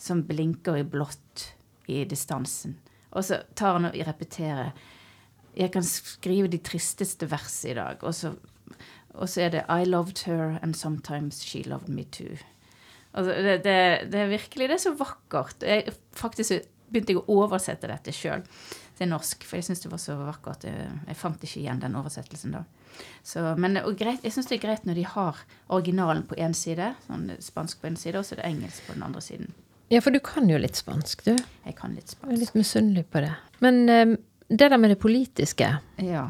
som 0.00 0.24
blinker 0.26 0.80
i 0.80 0.82
blått 0.84 1.44
i 1.86 2.00
distansen. 2.08 2.74
Og 3.14 3.22
så 3.24 3.38
tar 3.56 3.76
han 3.76 3.86
og 3.88 3.94
repeterer. 4.08 4.72
Jeg 5.56 5.70
kan 5.72 5.86
skrive 5.86 6.50
de 6.52 6.58
tristeste 6.66 7.28
versene 7.30 7.70
i 7.72 7.76
dag. 7.78 8.02
Og 8.02 8.12
så, 8.18 8.32
og 9.14 9.30
så 9.30 9.46
er 9.46 9.54
det 9.54 9.62
I 9.70 9.86
loved 9.86 10.24
her, 10.26 10.58
and 10.62 10.74
sometimes 10.76 11.38
she 11.46 11.62
loved 11.62 11.88
me 11.88 12.04
too. 12.04 12.34
Altså, 13.14 13.32
det, 13.46 13.54
det, 13.64 13.76
det 14.12 14.20
er 14.24 14.34
virkelig 14.34 14.68
det 14.68 14.74
er 14.80 14.82
så 14.88 14.96
vakkert. 14.98 15.62
Jeg, 15.62 15.94
faktisk 16.18 16.58
begynte 16.90 17.14
jeg 17.14 17.22
å 17.22 17.38
oversette 17.46 17.88
dette 17.88 18.12
sjøl 18.12 18.42
til 18.96 19.10
norsk, 19.10 19.44
for 19.44 19.58
jeg 19.58 19.68
syns 19.68 19.82
det 19.84 19.92
var 19.92 20.00
så 20.00 20.16
vakkert. 20.18 20.64
Jeg, 20.68 20.88
jeg 21.08 21.18
fant 21.20 21.42
ikke 21.44 21.60
igjen 21.60 21.82
den 21.82 21.98
oversettelsen 21.98 22.56
da. 22.56 22.64
Så, 23.26 23.42
men 23.60 23.76
greit, 23.98 24.24
jeg 24.24 24.32
syns 24.32 24.48
det 24.48 24.56
er 24.56 24.62
greit 24.62 24.86
når 24.88 24.96
de 24.96 25.04
har 25.10 25.42
originalen 25.68 26.24
på 26.28 26.38
én 26.40 26.56
side, 26.56 26.94
sånn 27.06 27.28
spansk 27.44 27.82
på 27.82 27.90
en 27.90 27.98
side, 28.00 28.16
og 28.18 28.24
så 28.24 28.36
er 28.36 28.42
det 28.42 28.48
engelsk 28.54 28.86
på 28.88 28.96
den 28.96 29.04
andre 29.04 29.22
siden. 29.24 29.52
Ja, 29.92 30.00
for 30.02 30.14
du 30.14 30.18
kan 30.24 30.48
jo 30.50 30.58
litt 30.58 30.78
spansk, 30.78 31.26
du. 31.28 31.36
Jeg 31.66 31.76
kan 31.78 31.94
litt 31.94 32.10
spansk. 32.10 32.30
Jeg 32.30 32.38
er 32.38 32.42
litt 32.42 32.56
misunnelig 32.58 33.04
på 33.12 33.22
det. 33.22 33.34
Men 33.62 33.84
um, 33.86 34.16
det 34.48 34.70
der 34.72 34.80
med 34.80 34.94
det 34.94 34.98
politiske 35.02 35.76
Ja. 36.02 36.26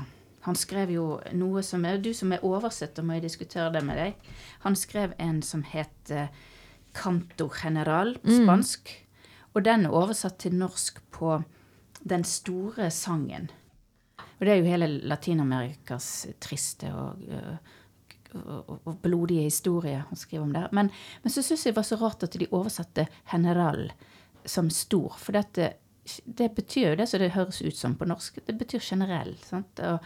Han 0.47 0.55
skrev 0.55 0.93
jo 0.95 1.05
noe 1.35 1.63
som 1.67 1.83
er 1.85 1.97
Du 1.99 2.13
som 2.15 2.31
er 2.33 2.45
oversetter, 2.47 3.03
må 3.03 3.17
jeg 3.17 3.25
diskutere 3.25 3.73
det 3.75 3.83
med 3.83 3.99
deg. 3.99 4.29
Han 4.63 4.77
skrev 4.79 5.17
en 5.19 5.41
som 5.43 5.65
het 5.67 6.13
eh, 6.15 6.29
Canto 6.95 7.49
General 7.51 8.15
spansk. 8.23 8.45
spansk. 8.45 8.93
Og 9.55 9.65
den 9.67 9.89
er 9.89 9.97
oversatt 9.97 10.39
til 10.39 10.55
norsk 10.55 11.01
på 11.11 11.41
Den 12.07 12.25
store 12.29 12.91
sangen. 12.95 13.49
Og 14.37 14.45
det 14.45 14.53
er 14.53 14.61
jo 14.61 14.69
hele 14.69 14.89
Latin-Amerikas 15.09 16.11
triste 16.45 16.91
og, 16.93 17.23
øh, 17.29 17.57
og, 18.37 18.75
og 18.85 18.99
blodige 19.03 19.47
historie 19.49 20.05
han 20.09 20.21
skriver 20.21 20.45
om 20.45 20.53
der. 20.53 20.69
Men, 20.77 20.91
men 21.23 21.33
så 21.33 21.43
syns 21.43 21.65
jeg 21.67 21.75
det 21.75 21.81
var 21.81 21.89
så 21.89 21.99
rart 22.01 22.27
at 22.27 22.37
de 22.37 22.49
oversatte 22.51 23.07
general 23.33 23.89
som 24.45 24.71
stor. 24.71 25.17
For 25.19 25.37
dette, 25.37 25.73
det 26.25 26.53
betyr 26.55 26.91
jo 26.91 26.99
det 27.01 27.09
som 27.11 27.23
det 27.23 27.35
høres 27.35 27.63
ut 27.65 27.77
som 27.77 27.97
på 27.99 28.09
norsk. 28.09 28.43
Det 28.47 28.59
betyr 28.61 28.85
generell. 28.85 29.35
sant? 29.43 29.81
Og 29.81 30.05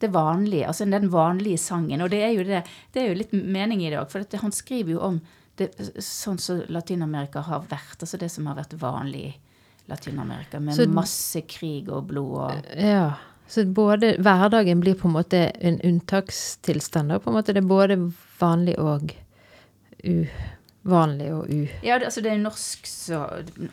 det 0.00 0.12
vanlige, 0.14 0.66
altså 0.66 0.84
den 0.84 1.10
vanlige 1.10 1.58
sangen. 1.58 2.02
Og 2.04 2.10
det 2.10 2.22
er 2.22 2.34
jo, 2.34 2.44
det, 2.46 2.62
det 2.92 3.02
er 3.02 3.10
jo 3.10 3.18
litt 3.18 3.32
mening 3.32 3.82
i 3.84 3.90
det 3.90 3.98
òg, 4.00 4.10
for 4.12 4.24
dette, 4.24 4.42
han 4.42 4.54
skriver 4.54 4.96
jo 4.96 5.02
om 5.02 5.20
det, 5.58 5.70
sånn 6.02 6.40
som 6.42 6.62
Latin-Amerika 6.68 7.44
har 7.46 7.66
vært. 7.70 8.00
Altså 8.00 8.18
det 8.20 8.30
som 8.32 8.46
har 8.50 8.58
vært 8.58 8.74
vanlig 8.80 9.36
Latin-Amerika, 9.88 10.60
med 10.60 10.74
Så- 10.74 10.86
masse 10.88 11.40
krig 11.48 11.88
og 11.92 12.06
blod 12.08 12.38
og 12.38 12.76
Ja. 12.76 13.12
Så 13.46 13.64
både 13.74 14.16
hverdagen 14.18 14.80
blir 14.80 14.94
på 14.94 15.04
en 15.08 15.12
måte 15.14 15.52
en 15.60 15.78
unntakstilstand. 15.84 17.08
da, 17.08 17.18
på 17.18 17.28
en 17.30 17.34
måte 17.36 17.52
Det 17.52 17.58
er 17.58 17.68
både 17.68 18.12
vanlig 18.40 18.78
og 18.78 19.12
uvanlig 20.84 21.28
og 21.32 21.48
u... 21.50 21.66
Ja, 21.84 21.98
det, 21.98 22.04
altså 22.08 22.22
det 22.24 22.32
er 22.32 22.40
norsk 22.42 22.86
så, 22.88 23.20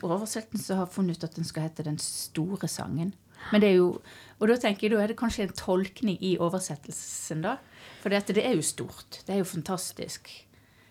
oversettelsen 0.02 0.64
som 0.66 0.78
har 0.82 0.86
funnet 0.92 1.16
ut 1.18 1.24
at 1.24 1.34
den 1.38 1.44
skal 1.48 1.62
hete 1.68 1.84
Den 1.84 1.98
store 1.98 2.68
sangen. 2.68 3.14
Men 3.50 3.60
det 3.60 3.70
er 3.72 3.76
jo, 3.80 4.00
Og 4.40 4.48
da 4.48 4.56
tenker 4.56 4.88
jeg, 4.88 4.90
da 4.96 5.02
er 5.04 5.06
det 5.12 5.16
kanskje 5.20 5.44
en 5.46 5.52
tolkning 5.54 6.16
i 6.20 6.36
oversettelsen, 6.42 7.42
da. 7.44 7.56
For 8.02 8.10
dette, 8.10 8.34
det 8.34 8.42
er 8.44 8.56
jo 8.56 8.62
stort. 8.66 9.20
Det 9.26 9.36
er 9.36 9.38
jo 9.38 9.44
fantastisk. 9.46 10.28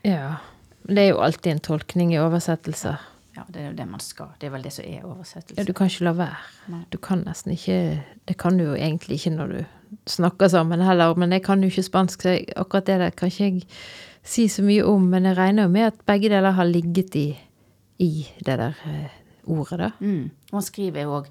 Ja. 0.08 0.38
Men 0.86 0.96
Det 0.96 1.04
er 1.04 1.10
jo 1.12 1.18
alltid 1.22 1.51
en 1.51 1.60
tolkning 1.60 2.13
i 2.13 2.20
oversettelser. 2.22 2.98
Ja, 3.36 3.46
det 3.48 3.62
er 3.62 3.68
jo 3.70 3.76
det 3.78 3.86
man 3.88 4.02
skal. 4.04 4.34
Det 4.40 4.50
er 4.50 4.52
vel 4.52 4.64
det 4.66 4.74
som 4.76 4.86
er 4.86 5.06
Ja, 5.58 5.64
du 5.64 5.74
kan 5.74 5.88
ikke 5.88 6.04
la 6.04 6.12
være. 6.18 6.40
Nei. 6.68 6.82
Du 6.92 6.98
kan 6.98 7.24
nesten 7.24 7.54
ikke 7.56 8.04
Det 8.28 8.38
kan 8.38 8.58
du 8.58 8.66
jo 8.66 8.74
egentlig 8.76 9.20
ikke 9.20 9.36
når 9.38 9.48
du 9.48 9.66
snakker 10.08 10.48
sammen 10.50 10.82
heller, 10.82 11.16
men 11.16 11.32
jeg 11.32 11.44
kan 11.44 11.62
jo 11.62 11.68
ikke 11.68 11.84
spansk, 11.84 12.22
så 12.22 12.36
akkurat 12.56 12.86
det 12.86 13.00
der 13.00 13.10
kan 13.12 13.28
ikke 13.28 13.44
jeg 13.44 13.64
si 14.24 14.48
så 14.48 14.64
mye 14.64 14.84
om. 14.88 15.08
Men 15.12 15.26
jeg 15.26 15.38
regner 15.38 15.64
jo 15.64 15.70
med 15.70 15.88
at 15.88 16.06
begge 16.06 16.30
deler 16.30 16.52
har 16.52 16.66
ligget 16.66 17.16
i, 17.16 17.38
i 18.00 18.28
det 18.46 18.58
der 18.58 18.76
eh, 18.88 19.10
ordet, 19.48 19.80
da. 19.80 19.92
Mm. 20.00 20.30
Og 20.52 20.60
han 20.60 20.68
skriver 20.68 21.02
jo 21.02 21.18
òg 21.22 21.28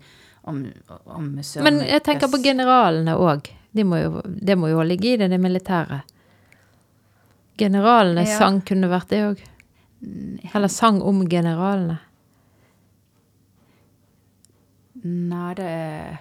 om, 0.50 0.64
om 1.06 1.30
Søren 1.42 1.64
Men 1.64 1.80
jeg 1.86 2.02
tenker 2.02 2.28
på 2.32 2.42
generalene 2.42 3.16
òg. 3.16 3.50
De 3.72 3.84
må 3.84 4.00
jo, 4.00 4.22
det 4.24 4.56
må 4.58 4.68
jo 4.72 4.82
ligge 4.82 5.12
i 5.14 5.16
det, 5.16 5.30
det 5.30 5.40
militære. 5.40 6.00
Generalene 7.60 8.24
Ja. 8.26 8.38
sang 8.38 8.60
kunne 8.64 8.88
vært 8.88 9.08
det 9.08 9.20
òg. 9.24 9.42
Eller 10.00 10.68
sang 10.68 11.02
om 11.02 11.28
generalene. 11.28 11.98
Nei, 15.02 15.54
det 15.54 16.18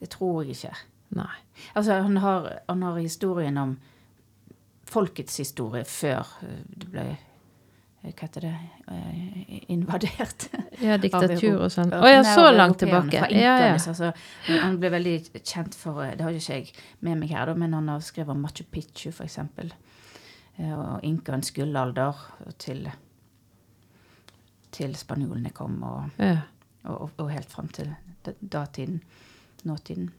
Det 0.00 0.08
tror 0.10 0.42
jeg 0.42 0.56
ikke. 0.56 0.76
Nei. 1.16 1.36
Altså, 1.74 1.92
han 2.00 2.16
har, 2.16 2.46
han 2.68 2.82
har 2.82 2.96
historien 2.96 3.58
om 3.58 3.74
folkets 4.88 5.36
historie 5.42 5.84
før 5.84 6.30
eh, 6.46 6.62
det 6.64 6.88
ble 6.90 7.04
eh, 7.10 7.26
Hva 8.14 8.24
heter 8.24 8.46
det 8.46 8.54
eh, 8.88 9.58
Invadert. 9.74 10.48
Ja, 10.80 10.96
diktatur 10.96 11.66
og 11.66 11.68
sånn. 11.74 11.92
Å 11.92 12.08
ja, 12.08 12.22
så 12.24 12.46
langt 12.54 12.78
tilbake. 12.80 13.26
Ja, 13.36 13.58
ja. 13.60 13.74
altså, 13.76 14.14
han 14.48 14.78
ble 14.80 14.88
veldig 14.94 15.42
kjent 15.44 15.76
for 15.76 16.00
Det 16.16 16.24
har 16.24 16.32
ikke 16.32 16.56
jeg 16.56 16.70
med 17.04 17.20
meg 17.20 17.34
her, 17.36 17.52
men 17.52 17.76
han 17.76 17.90
har 17.92 18.00
skrevet 18.00 18.32
om 18.32 18.40
Machu 18.40 18.64
Picchu, 18.64 19.10
for 19.12 19.26
eksempel. 19.26 19.74
Eh, 20.60 20.78
Og 20.78 21.04
inkaens 21.06 21.52
gullalder 21.56 22.16
til, 22.60 22.88
til 24.72 24.96
spanjolene 24.96 25.52
kom, 25.56 25.82
og, 25.82 26.10
ja. 26.20 26.40
og, 26.84 27.10
og 27.16 27.30
helt 27.32 27.50
fram 27.50 27.68
til 27.68 27.94
datiden. 28.40 29.00
Nåtiden. 29.64 30.10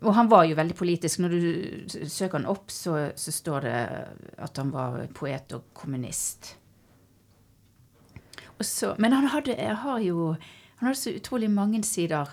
Og 0.00 0.14
han 0.14 0.30
var 0.30 0.44
jo 0.46 0.56
veldig 0.56 0.76
politisk. 0.78 1.18
Når 1.20 1.32
du 1.34 2.06
søker 2.08 2.38
han 2.38 2.48
opp, 2.48 2.70
så, 2.70 3.10
så 3.18 3.32
står 3.34 3.66
det 3.66 3.74
at 4.38 4.56
han 4.62 4.70
var 4.72 5.02
poet 5.14 5.52
og 5.52 5.66
kommunist. 5.74 6.54
Og 8.58 8.64
så, 8.64 8.94
men 8.98 9.12
han 9.12 9.26
hadde, 9.32 9.56
har 9.56 9.98
jo 10.04 10.34
han 10.80 10.86
hadde 10.86 11.00
så 11.00 11.12
utrolig 11.16 11.50
mange 11.50 11.82
sider. 11.84 12.30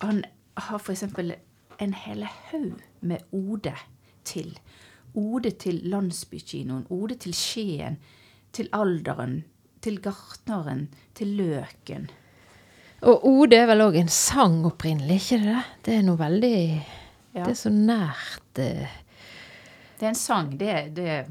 Han 0.00 0.22
har 0.56 0.78
f.eks. 0.78 1.02
en 1.82 1.94
hel 1.94 2.24
haug 2.24 2.80
med 3.00 3.26
ode 3.32 3.74
til. 4.24 4.54
Ode 5.18 5.50
til 5.60 5.80
landsbykinoen, 5.92 6.86
ode 6.90 7.18
til 7.20 7.34
Skien, 7.36 7.98
til 8.52 8.68
Alderen, 8.72 9.42
til 9.84 9.98
Gartneren, 10.00 10.86
til 11.14 11.34
Løken. 11.36 12.08
Og 13.02 13.26
Ode 13.26 13.58
er 13.58 13.66
vel 13.68 13.82
òg 13.84 13.98
en 13.98 14.10
sang 14.12 14.62
opprinnelig, 14.68 15.20
ikke 15.20 15.40
det? 15.42 15.62
Det 15.84 15.96
er 15.98 16.04
noe 16.06 16.20
veldig 16.20 16.58
Ja. 17.32 17.46
Det 17.46 17.54
er 17.54 17.56
så 17.56 17.70
nært 17.72 18.58
eh, 18.60 18.88
Det 19.96 20.04
er 20.04 20.10
en 20.10 20.18
sang. 20.18 20.50
Det 20.60 20.68
er, 20.68 20.88
det 20.92 21.06
er 21.08 21.22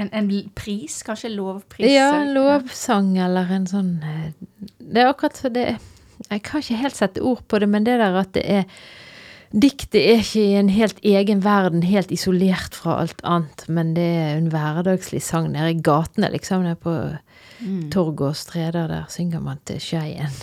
en, 0.00 0.08
en 0.16 0.30
pris, 0.56 1.02
kanskje 1.04 1.28
lovpris. 1.34 1.92
Ja, 1.92 2.22
en 2.22 2.32
lovsang 2.32 3.18
eller 3.20 3.52
en 3.52 3.68
sånn 3.68 3.90
eh, 4.00 4.30
Det 4.78 5.02
er 5.02 5.10
akkurat 5.10 5.36
så 5.36 5.52
det 5.52 5.66
Jeg 6.30 6.42
kan 6.46 6.64
ikke 6.64 6.80
helt 6.80 6.96
sette 6.96 7.20
ord 7.20 7.44
på 7.48 7.60
det, 7.60 7.68
men 7.68 7.84
det 7.84 7.98
der 8.00 8.16
at 8.22 8.32
det 8.36 8.46
er 8.48 8.64
Diktet 9.50 9.98
er 9.98 10.20
ikke 10.22 10.44
i 10.44 10.58
en 10.60 10.68
helt 10.70 11.00
egen 11.02 11.40
verden, 11.42 11.82
helt 11.82 12.12
isolert 12.14 12.76
fra 12.78 13.00
alt 13.02 13.18
annet, 13.26 13.64
men 13.66 13.96
det 13.96 14.06
er 14.06 14.36
en 14.36 14.46
hverdagslig 14.52 15.18
sang 15.26 15.50
nede 15.50 15.72
i 15.74 15.80
gatene, 15.82 16.30
liksom. 16.30 16.62
Nede 16.62 16.78
på 16.78 16.94
torg 17.90 18.22
og 18.28 18.38
streder, 18.38 18.86
der 18.86 19.10
synger 19.10 19.42
man 19.42 19.58
til 19.66 19.82
skeien. 19.82 20.38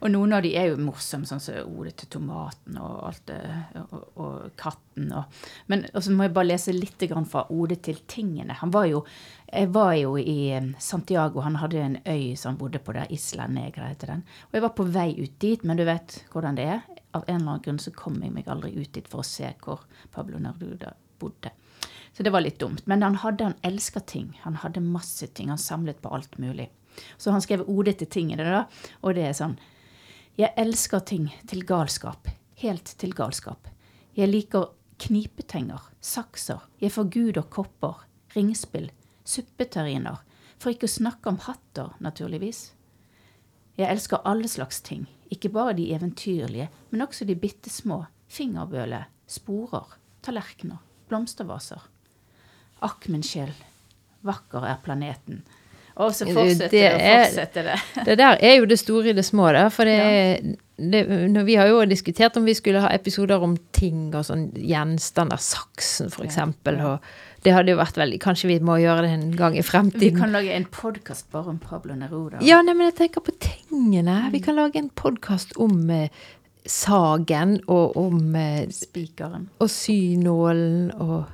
Og 0.00 0.10
noen 0.12 0.34
av 0.36 0.42
de 0.44 0.52
er 0.56 0.70
jo 0.70 0.80
morsomme, 0.80 1.28
sånn 1.28 1.40
som 1.40 1.70
Ode 1.80 1.92
til 1.96 2.08
tomaten 2.16 2.76
og 2.80 3.06
alt 3.08 3.22
det, 3.30 3.38
og, 3.80 4.02
og 4.20 4.34
katten 4.58 5.08
og 5.16 5.38
Men 5.72 5.86
så 5.92 6.12
må 6.12 6.26
jeg 6.26 6.34
bare 6.36 6.50
lese 6.50 6.74
litt 6.74 7.06
grann 7.10 7.28
fra 7.28 7.46
Ode 7.52 7.78
til 7.84 8.02
tingene. 8.08 8.56
Han 8.60 8.72
var 8.74 8.88
jo 8.90 9.04
Jeg 9.46 9.70
var 9.72 9.94
jo 9.94 10.16
i 10.18 10.50
eh, 10.56 10.72
Santiago, 10.82 11.40
han 11.44 11.60
hadde 11.60 11.80
en 11.80 11.98
øy 12.02 12.36
som 12.36 12.52
han 12.52 12.60
bodde 12.60 12.80
på 12.82 12.92
der, 12.96 13.06
Isla 13.10 13.46
Negra 13.46 13.88
heter 13.92 14.14
den. 14.14 14.24
Og 14.48 14.58
jeg 14.58 14.64
var 14.64 14.74
på 14.76 14.88
vei 14.90 15.10
ut 15.20 15.36
dit, 15.40 15.64
men 15.64 15.78
du 15.78 15.84
vet 15.86 16.20
hvordan 16.32 16.58
det 16.58 16.70
er. 16.76 16.82
Av 17.16 17.24
en 17.26 17.40
eller 17.40 17.56
annen 17.56 17.64
grunn 17.64 17.80
så 17.80 17.92
kom 17.96 18.18
jeg 18.20 18.34
meg 18.34 18.48
aldri 18.52 18.74
ut 18.76 18.92
dit 18.92 19.06
for 19.08 19.22
å 19.22 19.26
se 19.26 19.54
hvor 19.64 19.86
Pablo 20.12 20.40
Neruda 20.42 20.92
bodde. 21.20 21.54
Så 22.12 22.24
det 22.24 22.32
var 22.32 22.44
litt 22.44 22.58
dumt. 22.60 22.82
Men 22.84 23.04
han 23.04 23.18
hadde, 23.22 23.50
han 23.50 23.58
elska 23.64 24.00
ting. 24.00 24.34
Han 24.42 24.58
hadde 24.60 24.84
masse 24.84 25.26
ting. 25.36 25.48
Han 25.52 25.60
samlet 25.60 26.02
på 26.04 26.12
alt 26.12 26.36
mulig. 26.40 26.70
Så 27.16 27.32
han 27.32 27.44
skrev 27.44 27.64
ode 27.68 27.92
til 27.96 28.08
tingene, 28.08 28.44
da. 28.44 28.64
Og 29.04 29.16
det 29.16 29.26
er 29.28 29.36
sånn 29.36 29.58
Jeg 30.36 30.52
elsker 30.60 31.00
ting 31.08 31.30
til 31.48 31.64
galskap. 31.64 32.28
Helt 32.60 32.92
til 33.00 33.12
galskap. 33.16 33.68
Jeg 34.16 34.28
liker 34.32 34.70
knipetenger, 35.00 35.80
sakser, 36.00 36.62
jeg 36.80 36.92
får 36.94 37.10
gud 37.12 37.40
og 37.40 37.50
kopper, 37.52 38.04
ringspill, 38.36 38.88
suppeterriner. 39.28 40.22
For 40.56 40.72
ikke 40.72 40.88
å 40.88 40.94
snakke 40.96 41.32
om 41.32 41.40
hatter, 41.44 41.92
naturligvis. 42.00 42.70
Jeg 43.76 43.92
elsker 43.92 44.24
alle 44.24 44.48
slags 44.48 44.80
ting, 44.80 45.04
ikke 45.32 45.50
bare 45.54 45.74
de 45.78 45.88
eventyrlige, 45.94 46.68
men 46.90 47.02
også 47.06 47.24
de 47.28 47.34
bitte 47.38 47.70
små. 47.70 48.04
Fingerbøle, 48.28 49.04
sporer, 49.30 49.96
tallerkener, 50.26 50.80
blomstervaser. 51.10 51.84
Akk, 52.86 53.06
min 53.08 53.22
sjel, 53.24 53.52
vakker 54.26 54.66
er 54.68 54.82
planeten. 54.84 55.42
Og 55.96 56.12
så 56.12 56.26
fortsetter 56.28 56.68
Det 56.74 56.82
er, 56.84 56.94
og 56.94 57.00
er- 57.00 57.22
fortsetter 57.24 57.62
det. 57.70 57.76
Det 58.06 58.18
der 58.20 58.36
er 58.44 58.56
jo 58.58 58.66
det 58.68 58.78
store 58.78 59.08
i 59.10 59.16
det 59.16 59.24
små, 59.24 59.46
da. 59.56 59.68
For 59.72 59.88
det, 59.88 60.56
det, 60.76 61.00
når 61.32 61.46
vi 61.48 61.54
har 61.56 61.70
jo 61.70 61.78
diskutert 61.88 62.36
om 62.36 62.44
vi 62.44 62.52
skulle 62.54 62.82
ha 62.84 62.90
episoder 62.92 63.40
om 63.40 63.54
ting 63.72 64.10
og 64.14 64.26
sånn 64.28 64.50
gjenstander. 64.60 65.40
Saksen, 65.40 66.10
for 66.12 66.26
Ja, 66.28 66.98
det 67.46 67.54
hadde 67.54 67.70
jo 67.70 67.78
vært 67.78 67.96
veldig 67.96 68.18
Kanskje 68.20 68.48
vi 68.50 68.58
må 68.60 68.76
gjøre 68.82 69.06
det 69.06 69.10
en 69.14 69.30
gang 69.38 69.56
i 69.56 69.62
fremtiden. 69.64 70.02
Vi 70.02 70.20
kan 70.20 70.32
lage 70.34 70.52
en 70.52 70.66
podkast 70.68 71.30
bare 71.32 71.48
om 71.54 71.58
Pablo 71.62 71.94
Neruda. 71.94 72.42
Ja, 72.44 72.60
nei, 72.60 72.74
men 72.74 72.90
jeg 72.90 72.96
tenker 73.00 73.24
på 73.24 73.32
tingene. 73.76 74.28
Vi 74.32 74.40
kan 74.40 74.54
lage 74.56 74.78
en 74.78 74.88
podkast 74.88 75.52
om 75.56 75.90
eh, 75.90 76.10
sagen 76.64 77.58
og 77.68 77.96
om 77.96 78.34
eh, 78.34 78.68
Spikeren. 78.72 79.48
Og 79.60 79.70
synålen 79.70 80.92
og 80.96 81.24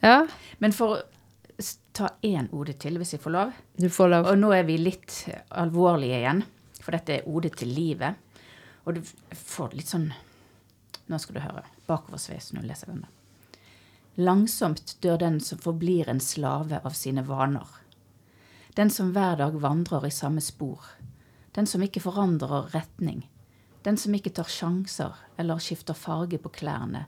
Ja, 0.00 0.26
Men 0.58 0.72
for 0.72 0.96
å 0.96 1.66
ta 1.92 2.08
én 2.22 2.48
ode 2.52 2.72
til, 2.72 2.96
hvis 2.98 3.14
jeg 3.14 3.20
får 3.20 3.30
lov. 3.30 3.52
du 3.76 3.88
får 3.88 4.08
lov. 4.08 4.26
Og 4.26 4.38
nå 4.38 4.52
er 4.52 4.64
vi 4.64 4.78
litt 4.78 5.28
alvorlige 5.50 6.18
igjen, 6.18 6.42
for 6.80 6.92
dette 6.92 7.18
er 7.18 7.28
ode 7.28 7.50
til 7.50 7.68
livet. 7.68 8.14
Og 8.84 8.94
du 8.94 9.00
får 9.32 9.76
litt 9.76 9.88
sånn 9.88 10.12
Nå 11.06 11.18
skal 11.20 11.34
du 11.36 11.40
høre. 11.44 11.62
Bakoversveis 11.86 12.52
når 12.54 12.62
du 12.62 12.68
leser 12.68 12.88
denne. 12.88 13.08
Langsomt 14.16 14.96
dør 15.04 15.18
den 15.20 15.40
som 15.40 15.58
forblir 15.60 16.08
en 16.08 16.20
slave 16.20 16.80
av 16.80 16.96
sine 16.96 17.20
vaner. 17.28 17.68
Den 18.74 18.88
som 18.90 19.12
hver 19.12 19.36
dag 19.36 19.52
vandrer 19.60 20.06
i 20.08 20.10
samme 20.10 20.40
spor. 20.40 20.80
Den 21.54 21.66
som 21.70 21.82
ikke 21.82 22.02
forandrer 22.02 22.70
retning. 22.74 23.28
Den 23.86 23.98
som 24.00 24.14
ikke 24.16 24.32
tar 24.34 24.48
sjanser 24.50 25.14
eller 25.38 25.60
skifter 25.62 25.94
farge 25.94 26.40
på 26.42 26.50
klærne. 26.50 27.04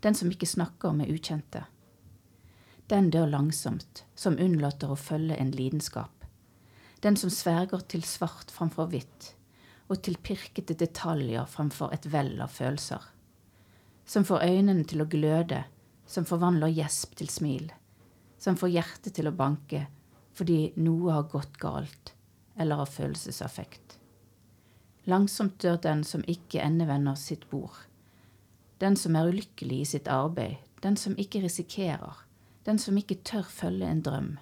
Den 0.00 0.14
som 0.14 0.30
ikke 0.30 0.46
snakker 0.46 0.94
med 0.94 1.10
ukjente. 1.10 1.64
Den 2.88 3.10
dør 3.10 3.26
langsomt, 3.28 4.04
som 4.14 4.38
unnlater 4.40 4.92
å 4.92 4.96
følge 4.96 5.36
en 5.36 5.50
lidenskap. 5.52 6.24
Den 7.02 7.18
som 7.20 7.30
sverger 7.30 7.82
til 7.90 8.04
svart 8.06 8.52
framfor 8.54 8.88
hvitt, 8.92 9.32
og 9.88 10.00
til 10.04 10.16
pirkete 10.22 10.76
detaljer 10.78 11.48
framfor 11.50 11.92
et 11.92 12.06
vell 12.12 12.36
av 12.40 12.54
følelser. 12.54 13.02
Som 14.08 14.24
får 14.24 14.46
øynene 14.46 14.86
til 14.88 15.04
å 15.04 15.08
gløde, 15.10 15.64
som 16.08 16.24
forvandler 16.28 16.72
gjesp 16.72 17.18
til 17.18 17.28
smil. 17.28 17.68
Som 18.40 18.56
får 18.56 18.72
hjertet 18.72 19.18
til 19.18 19.28
å 19.28 19.36
banke 19.36 19.86
fordi 20.38 20.68
noe 20.78 21.10
har 21.10 21.24
gått 21.32 21.56
galt, 21.58 22.12
eller 22.58 22.82
av 22.82 22.90
følelsesaffekt. 22.92 23.98
Langsomt 25.08 25.56
dør 25.62 25.78
den 25.82 26.04
som 26.04 26.24
ikke 26.28 26.60
endevender 26.60 27.16
sitt 27.16 27.48
bord. 27.50 27.76
Den 28.78 28.96
som 28.96 29.16
er 29.16 29.30
ulykkelig 29.30 29.80
i 29.80 29.86
sitt 29.94 30.08
arbeid, 30.12 30.58
den 30.82 30.96
som 30.96 31.16
ikke 31.18 31.40
risikerer, 31.42 32.24
den 32.64 32.78
som 32.78 32.98
ikke 33.00 33.22
tør 33.24 33.46
følge 33.48 33.88
en 33.88 34.02
drøm, 34.04 34.34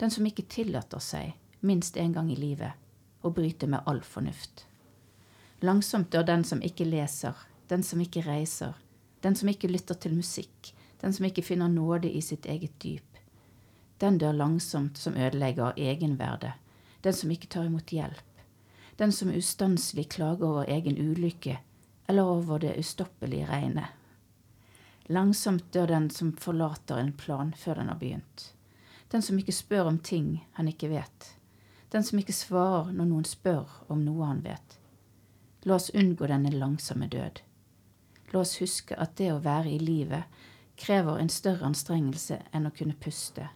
den 0.00 0.10
som 0.10 0.26
ikke 0.26 0.48
tillater 0.50 1.02
seg, 1.02 1.36
minst 1.60 1.96
en 1.96 2.12
gang 2.16 2.32
i 2.32 2.38
livet, 2.38 2.74
å 3.22 3.30
bryte 3.34 3.66
med 3.70 3.86
all 3.86 4.02
fornuft. 4.02 4.64
Langsomt 5.62 6.10
dør 6.12 6.26
den 6.26 6.44
som 6.44 6.62
ikke 6.62 6.86
leser, 6.86 7.34
den 7.68 7.82
som 7.82 8.00
ikke 8.02 8.22
reiser, 8.26 8.74
den 9.22 9.34
som 9.38 9.48
ikke 9.50 9.70
lytter 9.70 9.98
til 9.98 10.14
musikk, 10.14 10.72
den 11.02 11.14
som 11.14 11.26
ikke 11.26 11.42
finner 11.46 11.70
nåde 11.70 12.10
i 12.10 12.20
sitt 12.22 12.46
eget 12.46 12.74
dyp. 12.82 13.04
Den 13.98 14.18
dør 14.18 14.32
langsomt 14.32 14.98
som 14.98 15.16
ødelegger 15.18 15.74
egenverdet, 15.76 16.54
den 17.00 17.14
som 17.14 17.30
ikke 17.30 17.50
tar 17.50 17.68
imot 17.68 17.92
hjelp, 17.92 18.42
den 18.98 19.12
som 19.12 19.30
ustanselig 19.30 20.08
klager 20.16 20.48
over 20.48 20.70
egen 20.70 20.98
ulykke 20.98 21.58
eller 22.08 22.22
over 22.22 22.58
det 22.58 22.76
ustoppelige 22.78 23.46
regnet. 23.46 23.94
Langsomt 25.08 25.72
dør 25.72 25.86
den 25.86 26.10
som 26.10 26.32
forlater 26.36 26.98
en 27.00 27.12
plan 27.12 27.54
før 27.56 27.74
den 27.80 27.88
har 27.88 27.98
begynt. 28.00 28.52
Den 29.08 29.22
som 29.22 29.38
ikke 29.38 29.54
spør 29.56 29.88
om 29.88 29.98
ting 29.98 30.48
han 30.52 30.68
ikke 30.68 30.90
vet. 30.92 31.30
Den 31.88 32.04
som 32.04 32.18
ikke 32.20 32.36
svarer 32.36 32.90
når 32.92 33.08
noen 33.08 33.24
spør 33.24 33.70
om 33.88 34.02
noe 34.04 34.26
han 34.28 34.42
vet. 34.44 34.76
La 35.64 35.78
oss 35.78 35.90
unngå 35.94 36.28
denne 36.28 36.52
langsomme 36.52 37.08
død. 37.08 37.40
La 38.32 38.42
oss 38.42 38.58
huske 38.60 38.96
at 39.00 39.16
det 39.16 39.30
å 39.32 39.40
være 39.44 39.72
i 39.72 39.80
livet 39.80 40.44
krever 40.76 41.18
en 41.18 41.32
større 41.32 41.64
anstrengelse 41.66 42.42
enn 42.52 42.68
å 42.68 42.74
kunne 42.74 42.96
puste. 43.00 43.48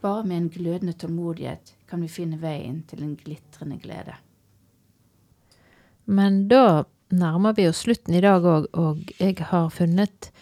Bare 0.00 0.22
med 0.24 0.36
en 0.36 0.48
glødende 0.54 0.94
tålmodighet 0.94 1.74
kan 1.94 2.02
vi 2.02 2.08
finne 2.10 2.40
veien 2.42 2.80
til 2.90 3.04
en 3.06 3.12
glitrende 3.14 3.76
glede. 3.78 4.16
Men 6.10 6.48
da 6.50 6.82
nærmer 7.14 7.54
vi 7.54 7.68
oss 7.70 7.84
slutten 7.84 8.16
i 8.18 8.22
dag 8.24 8.42
òg, 8.42 8.66
og 8.74 9.12
jeg 9.20 9.36
har 9.52 9.68
funnet 9.70 10.32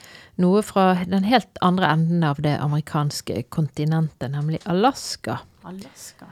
noe 0.40 0.62
fra 0.64 0.86
den 1.04 1.26
helt 1.28 1.60
andre 1.60 1.90
enden 1.92 2.24
av 2.24 2.40
det 2.40 2.54
amerikanske 2.56 3.42
kontinentet, 3.52 4.32
nemlig 4.32 4.62
Alaska. 4.64 5.42
Alaska. 5.68 6.30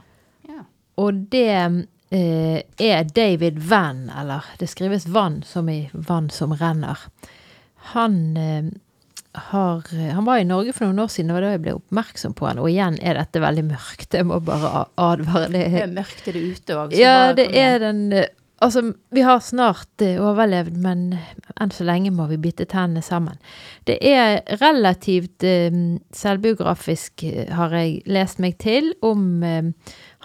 Ja. 0.49 0.65
Og 0.97 1.21
det 1.29 1.53
eh, 1.53 2.65
er 2.81 3.13
David 3.13 3.61
Vann, 3.69 4.07
eller 4.09 4.49
det 4.57 4.71
skrives 4.73 5.05
vann 5.05 5.43
som 5.45 5.69
i 5.69 5.83
vann 5.93 6.33
som 6.33 6.57
renner. 6.57 6.97
Han 7.93 8.17
eh, 8.41 8.73
har 9.33 9.83
Han 10.13 10.25
var 10.25 10.37
i 10.41 10.43
Norge 10.43 10.73
for 10.73 10.85
noen 10.89 10.99
år 11.05 11.07
siden, 11.13 11.27
det 11.31 11.33
var 11.37 11.41
da 11.45 11.51
jeg 11.53 11.61
ble 11.63 11.73
oppmerksom 11.77 12.33
på 12.35 12.47
han. 12.49 12.59
Og 12.59 12.67
igjen 12.71 12.97
er 13.01 13.15
dette 13.15 13.39
veldig 13.39 13.63
mørkt, 13.69 14.13
jeg 14.13 14.25
må 14.27 14.39
bare 14.43 14.85
advare. 14.99 15.47
Det 15.53 15.61
Det 15.71 15.81
er 15.81 15.87
er 15.87 15.93
mørkt 15.95 16.27
er 16.27 16.33
det 16.33 16.43
ute 16.51 16.75
òg. 16.81 16.93
ja, 16.99 17.31
det 17.33 17.47
er 17.55 17.79
den 17.79 18.01
eh, 18.13 18.27
Altså, 18.61 18.93
vi 19.09 19.23
har 19.25 19.39
snart 19.41 20.03
eh, 20.05 20.19
overlevd, 20.21 20.75
men 20.83 21.15
enn 21.57 21.71
så 21.73 21.85
lenge 21.87 22.11
må 22.13 22.27
vi 22.29 22.37
bite 22.41 22.67
tennene 22.69 23.01
sammen. 23.01 23.39
Det 23.89 23.95
er 24.05 24.43
relativt 24.61 25.41
eh, 25.47 25.73
selvbiografisk, 26.13 27.23
eh, 27.25 27.49
har 27.57 27.73
jeg 27.73 28.03
lest 28.05 28.41
meg 28.43 28.59
til, 28.61 28.91
om 29.01 29.41
eh, 29.41 29.71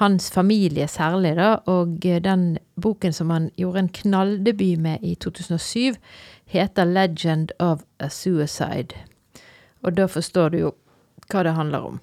hans 0.03 0.29
familie 0.35 0.85
særlig, 0.89 1.33
da. 1.41 1.55
Og 1.73 1.97
den 2.05 2.59
boken 2.77 3.17
som 3.17 3.33
han 3.33 3.49
gjorde 3.57 3.87
en 3.87 3.93
knalldebut 4.03 4.85
med 4.85 5.01
i 5.01 5.15
2007, 5.17 5.97
heter 6.53 6.85
'Legend 6.85 7.57
of 7.59 7.89
a 7.99 8.13
Suicide'. 8.13 8.97
Og 9.83 9.97
da 9.97 10.07
forstår 10.07 10.53
du 10.53 10.59
jo 10.59 10.75
hva 11.31 11.43
det 11.43 11.57
handler 11.57 11.79
om. 11.79 12.01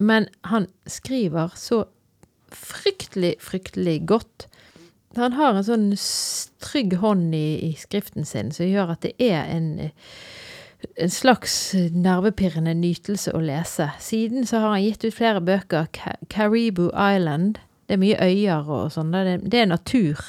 Men 0.00 0.28
han 0.44 0.66
skriver 0.86 1.52
så 1.54 1.84
fryktelig, 2.52 3.34
fryktelig 3.40 4.06
godt. 4.08 4.48
Han 5.18 5.34
har 5.34 5.56
en 5.58 5.66
sånn 5.66 5.86
trygg 6.62 6.94
hånd 7.02 7.34
i, 7.34 7.70
i 7.70 7.72
skriften 7.78 8.26
sin 8.28 8.52
som 8.54 8.68
gjør 8.68 8.92
at 8.94 9.02
det 9.02 9.14
er 9.18 9.48
en, 9.50 9.72
en 10.94 11.10
slags 11.10 11.56
nervepirrende 11.74 12.76
nytelse 12.78 13.34
å 13.34 13.40
lese. 13.42 13.88
Siden 13.98 14.46
så 14.46 14.62
har 14.62 14.76
han 14.76 14.84
gitt 14.84 15.08
ut 15.08 15.16
flere 15.16 15.42
bøker. 15.42 15.90
Caribou 16.30 16.92
Island. 16.94 17.58
Det 17.90 17.96
er 17.96 18.04
mye 18.04 18.22
øyer 18.22 18.70
og 18.70 18.92
sånn. 18.94 19.10
Det, 19.10 19.40
det 19.50 19.64
er 19.64 19.72
natur. 19.72 20.22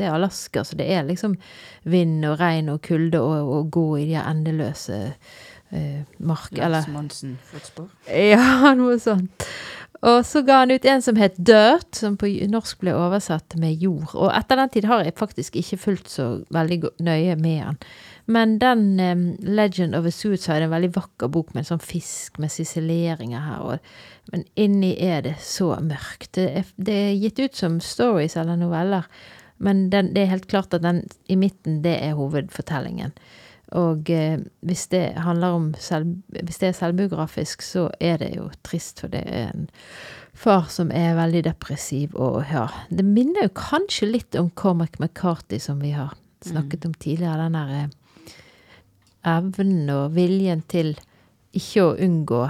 Det 0.00 0.08
er 0.08 0.16
Alaska, 0.16 0.64
så 0.64 0.78
det 0.80 0.88
er 0.88 1.04
liksom 1.04 1.36
vind 1.84 2.24
og 2.24 2.38
regn 2.40 2.72
og 2.72 2.80
kulde 2.86 3.20
og, 3.20 3.50
og 3.52 3.68
gå 3.74 3.86
i 4.00 4.06
de 4.14 4.16
endeløse 4.16 4.96
eh, 5.76 6.00
mark... 6.24 6.48
Lars 6.56 6.88
Monsen-fotspor. 6.88 7.90
ja, 8.08 8.72
noe 8.80 8.96
sånt. 9.02 9.44
Og 10.02 10.24
så 10.26 10.40
ga 10.42 10.64
han 10.64 10.72
ut 10.74 10.86
en 10.88 11.02
som 11.02 11.18
het 11.20 11.36
Dirt, 11.38 11.94
som 11.94 12.16
på 12.18 12.26
norsk 12.50 12.80
ble 12.82 12.94
oversatt 12.98 13.54
med 13.62 13.78
jord. 13.78 14.10
Og 14.18 14.32
etter 14.34 14.58
den 14.58 14.72
tid 14.74 14.88
har 14.90 15.04
jeg 15.06 15.14
faktisk 15.18 15.58
ikke 15.60 15.78
fulgt 15.78 16.10
så 16.10 16.26
veldig 16.54 16.80
nøye 17.06 17.36
med 17.38 17.60
han. 17.62 17.78
Men 18.26 18.56
den 18.58 18.82
um, 18.98 19.22
Legend 19.46 19.94
of 19.94 20.06
a 20.06 20.12
Suicide 20.14 20.56
er 20.56 20.66
en 20.66 20.74
veldig 20.74 20.90
vakker 20.96 21.30
bok 21.30 21.52
med 21.54 21.62
en 21.62 21.70
sånn 21.72 21.84
fisk 21.84 22.40
med 22.42 22.50
siseleringer 22.50 23.46
her. 23.46 23.62
Og, 23.62 23.94
men 24.34 24.42
inni 24.58 24.96
er 24.98 25.22
det 25.26 25.36
så 25.42 25.70
mørkt. 25.78 26.32
Det 26.34 26.48
er, 26.50 26.74
det 26.82 26.98
er 27.04 27.14
gitt 27.22 27.38
ut 27.38 27.62
som 27.62 27.78
stories 27.82 28.34
eller 28.38 28.58
noveller, 28.58 29.06
men 29.62 29.86
den, 29.94 30.10
det 30.14 30.24
er 30.24 30.34
helt 30.34 30.50
klart 30.50 30.74
at 30.74 30.82
den 30.82 31.04
i 31.30 31.38
midten, 31.38 31.82
det 31.86 31.94
er 32.02 32.18
hovedfortellingen. 32.18 33.14
Og 33.78 34.10
eh, 34.12 34.40
hvis 34.60 34.86
det 34.92 35.04
handler 35.24 35.56
om 35.56 35.70
selv, 35.78 36.16
Hvis 36.28 36.58
det 36.58 36.68
er 36.68 36.72
selvbiografisk, 36.76 37.62
så 37.62 37.90
er 38.00 38.18
det 38.18 38.34
jo 38.36 38.50
trist, 38.62 39.00
for 39.00 39.08
det 39.08 39.22
er 39.26 39.52
en 39.54 39.68
far 40.34 40.68
som 40.72 40.90
er 40.90 41.14
veldig 41.16 41.44
depressiv, 41.44 42.14
og 42.14 42.44
ja 42.52 42.66
Det 42.90 43.04
minner 43.04 43.48
jo 43.48 43.54
kanskje 43.54 44.10
litt 44.10 44.36
om 44.36 44.50
Cormac 44.50 44.98
McCarthy, 44.98 45.58
som 45.58 45.80
vi 45.80 45.90
har 45.90 46.14
snakket 46.44 46.86
om 46.86 46.94
tidligere. 46.94 47.48
Den 47.48 47.52
derre 47.52 47.82
eh, 47.84 47.90
evnen 49.36 49.90
og 49.90 50.14
viljen 50.16 50.62
til 50.68 50.96
ikke 51.52 51.84
å 51.84 51.96
unngå 51.96 52.46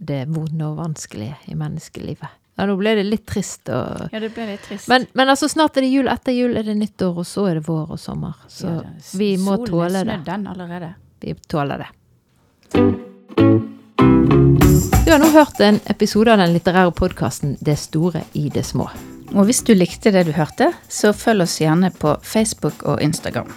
det 0.00 0.24
vonde 0.32 0.64
og 0.66 0.78
vanskelige 0.80 1.36
i 1.50 1.56
menneskelivet. 1.58 2.39
Ja, 2.60 2.66
nå 2.68 2.74
ble 2.76 2.92
det 2.98 3.06
litt 3.08 3.22
trist 3.24 3.70
og 3.72 4.10
Ja, 4.12 4.20
det 4.20 4.28
ble 4.36 4.44
litt 4.50 4.66
trist. 4.66 4.84
men, 4.92 5.06
men 5.16 5.30
altså, 5.32 5.48
snart 5.48 5.78
er 5.80 5.86
det 5.86 5.88
jul, 5.94 6.10
etter 6.12 6.34
jul 6.36 6.58
er 6.60 6.66
det 6.68 6.74
nyttår, 6.76 7.22
og 7.22 7.24
så 7.24 7.46
er 7.48 7.54
det 7.56 7.62
vår 7.64 7.94
og 7.96 8.00
sommer. 8.02 8.34
Så 8.52 8.68
Ja, 8.68 8.82
vi 9.16 9.30
må 9.40 9.56
solen 9.56 9.64
er 9.64 9.70
tåle 9.70 9.88
det. 9.88 9.94
Solen 9.96 10.12
snudd 10.12 10.28
den 10.28 10.46
allerede. 10.52 10.90
Vi 11.24 11.34
tåler 11.48 11.86
det. 11.86 11.88
Du 15.06 15.10
har 15.14 15.18
nå 15.24 15.30
hørt 15.32 15.60
en 15.64 15.80
episode 15.90 16.32
av 16.32 16.38
den 16.38 16.52
litterære 16.54 16.92
podkasten 16.92 17.56
Det 17.64 17.78
store 17.80 18.22
i 18.38 18.48
det 18.52 18.66
små. 18.68 18.90
Og 19.32 19.44
hvis 19.48 19.62
du 19.64 19.72
likte 19.74 20.12
det 20.12 20.26
du 20.28 20.32
hørte, 20.36 20.72
så 20.90 21.14
følg 21.16 21.46
oss 21.48 21.56
gjerne 21.62 21.90
på 21.96 22.16
Facebook 22.22 22.84
og 22.84 23.00
Instagram. 23.02 23.48